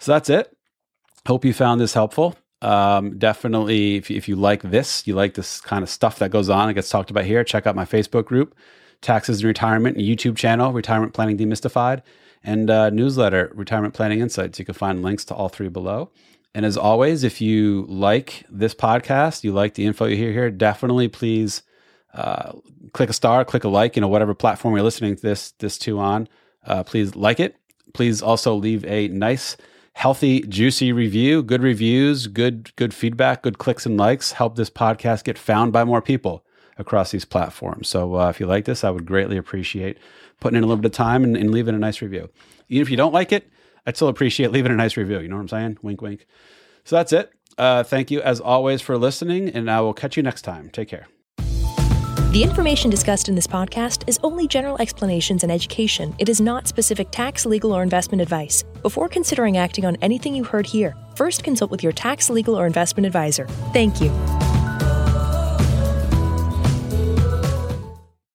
So 0.00 0.12
that's 0.12 0.30
it. 0.30 0.56
Hope 1.26 1.44
you 1.44 1.52
found 1.52 1.80
this 1.80 1.94
helpful. 1.94 2.36
Um, 2.60 3.18
definitely, 3.18 3.96
if, 3.96 4.10
if 4.10 4.28
you 4.28 4.34
like 4.34 4.62
this, 4.62 5.06
you 5.06 5.14
like 5.14 5.34
this 5.34 5.60
kind 5.60 5.84
of 5.84 5.88
stuff 5.88 6.18
that 6.18 6.32
goes 6.32 6.48
on, 6.48 6.68
it 6.68 6.74
gets 6.74 6.88
talked 6.88 7.10
about 7.10 7.24
here, 7.24 7.44
check 7.44 7.68
out 7.68 7.76
my 7.76 7.84
Facebook 7.84 8.24
group 8.24 8.56
Taxes 9.00 9.40
in 9.40 9.46
Retirement, 9.46 9.96
YouTube 9.96 10.36
channel, 10.36 10.72
Retirement 10.72 11.14
Planning 11.14 11.38
Demystified, 11.38 12.02
and 12.42 12.70
uh, 12.70 12.90
newsletter, 12.90 13.52
Retirement 13.54 13.94
Planning 13.94 14.20
Insights. 14.20 14.58
You 14.58 14.64
can 14.64 14.74
find 14.74 15.02
links 15.02 15.24
to 15.26 15.34
all 15.34 15.48
three 15.48 15.68
below. 15.68 16.10
And 16.54 16.64
as 16.66 16.76
always, 16.76 17.24
if 17.24 17.40
you 17.40 17.86
like 17.88 18.44
this 18.50 18.74
podcast, 18.74 19.44
you 19.44 19.52
like 19.52 19.74
the 19.74 19.84
info 19.86 20.06
you 20.06 20.16
hear 20.16 20.32
here, 20.32 20.50
definitely 20.50 21.08
please 21.08 21.62
uh, 22.14 22.52
click 22.92 23.10
a 23.10 23.12
star, 23.12 23.44
click 23.44 23.64
a 23.64 23.68
like, 23.68 23.96
you 23.96 24.00
know, 24.00 24.08
whatever 24.08 24.34
platform 24.34 24.74
you're 24.74 24.82
listening 24.82 25.14
to 25.14 25.22
this 25.22 25.52
this 25.52 25.78
to 25.78 25.98
on. 25.98 26.28
Uh, 26.64 26.82
please 26.82 27.14
like 27.14 27.38
it. 27.38 27.56
Please 27.94 28.22
also 28.22 28.54
leave 28.54 28.84
a 28.86 29.08
nice, 29.08 29.56
healthy, 29.92 30.40
juicy 30.40 30.92
review. 30.92 31.42
Good 31.42 31.62
reviews, 31.62 32.26
good 32.26 32.74
good 32.76 32.94
feedback, 32.94 33.42
good 33.42 33.58
clicks 33.58 33.86
and 33.86 33.96
likes 33.96 34.32
help 34.32 34.56
this 34.56 34.70
podcast 34.70 35.24
get 35.24 35.38
found 35.38 35.72
by 35.72 35.84
more 35.84 36.02
people 36.02 36.44
across 36.78 37.10
these 37.10 37.24
platforms. 37.24 37.88
So 37.88 38.16
uh, 38.16 38.30
if 38.30 38.40
you 38.40 38.46
like 38.46 38.64
this, 38.64 38.84
I 38.84 38.90
would 38.90 39.04
greatly 39.04 39.36
appreciate 39.36 39.98
putting 40.40 40.56
in 40.56 40.64
a 40.64 40.66
little 40.66 40.80
bit 40.80 40.92
of 40.92 40.96
time 40.96 41.24
and, 41.24 41.36
and 41.36 41.50
leaving 41.50 41.74
a 41.74 41.78
nice 41.78 42.00
review. 42.00 42.30
Even 42.68 42.82
if 42.82 42.90
you 42.90 42.96
don't 42.96 43.12
like 43.12 43.32
it, 43.32 43.50
I'd 43.86 43.96
still 43.96 44.08
appreciate 44.08 44.52
leaving 44.52 44.72
a 44.72 44.76
nice 44.76 44.96
review. 44.96 45.20
You 45.20 45.28
know 45.28 45.36
what 45.36 45.42
I'm 45.42 45.48
saying? 45.48 45.78
Wink, 45.82 46.00
wink. 46.00 46.26
So 46.84 46.96
that's 46.96 47.12
it. 47.12 47.32
Uh, 47.56 47.82
thank 47.82 48.10
you 48.10 48.20
as 48.22 48.40
always 48.40 48.80
for 48.80 48.96
listening, 48.96 49.48
and 49.48 49.70
I 49.70 49.80
will 49.80 49.94
catch 49.94 50.16
you 50.16 50.22
next 50.22 50.42
time. 50.42 50.70
Take 50.70 50.88
care. 50.88 51.08
The 52.30 52.42
information 52.42 52.90
discussed 52.90 53.30
in 53.30 53.34
this 53.34 53.46
podcast 53.46 54.06
is 54.06 54.20
only 54.22 54.46
general 54.46 54.76
explanations 54.80 55.42
and 55.42 55.50
education. 55.50 56.14
It 56.18 56.28
is 56.28 56.42
not 56.42 56.68
specific 56.68 57.10
tax, 57.10 57.46
legal, 57.46 57.72
or 57.72 57.82
investment 57.82 58.20
advice. 58.20 58.64
Before 58.82 59.08
considering 59.08 59.56
acting 59.56 59.86
on 59.86 59.96
anything 60.02 60.34
you 60.34 60.44
heard 60.44 60.66
here, 60.66 60.94
first 61.16 61.42
consult 61.42 61.70
with 61.70 61.82
your 61.82 61.92
tax, 61.92 62.28
legal, 62.28 62.54
or 62.54 62.66
investment 62.66 63.06
advisor. 63.06 63.46
Thank 63.72 64.02
you. 64.02 64.10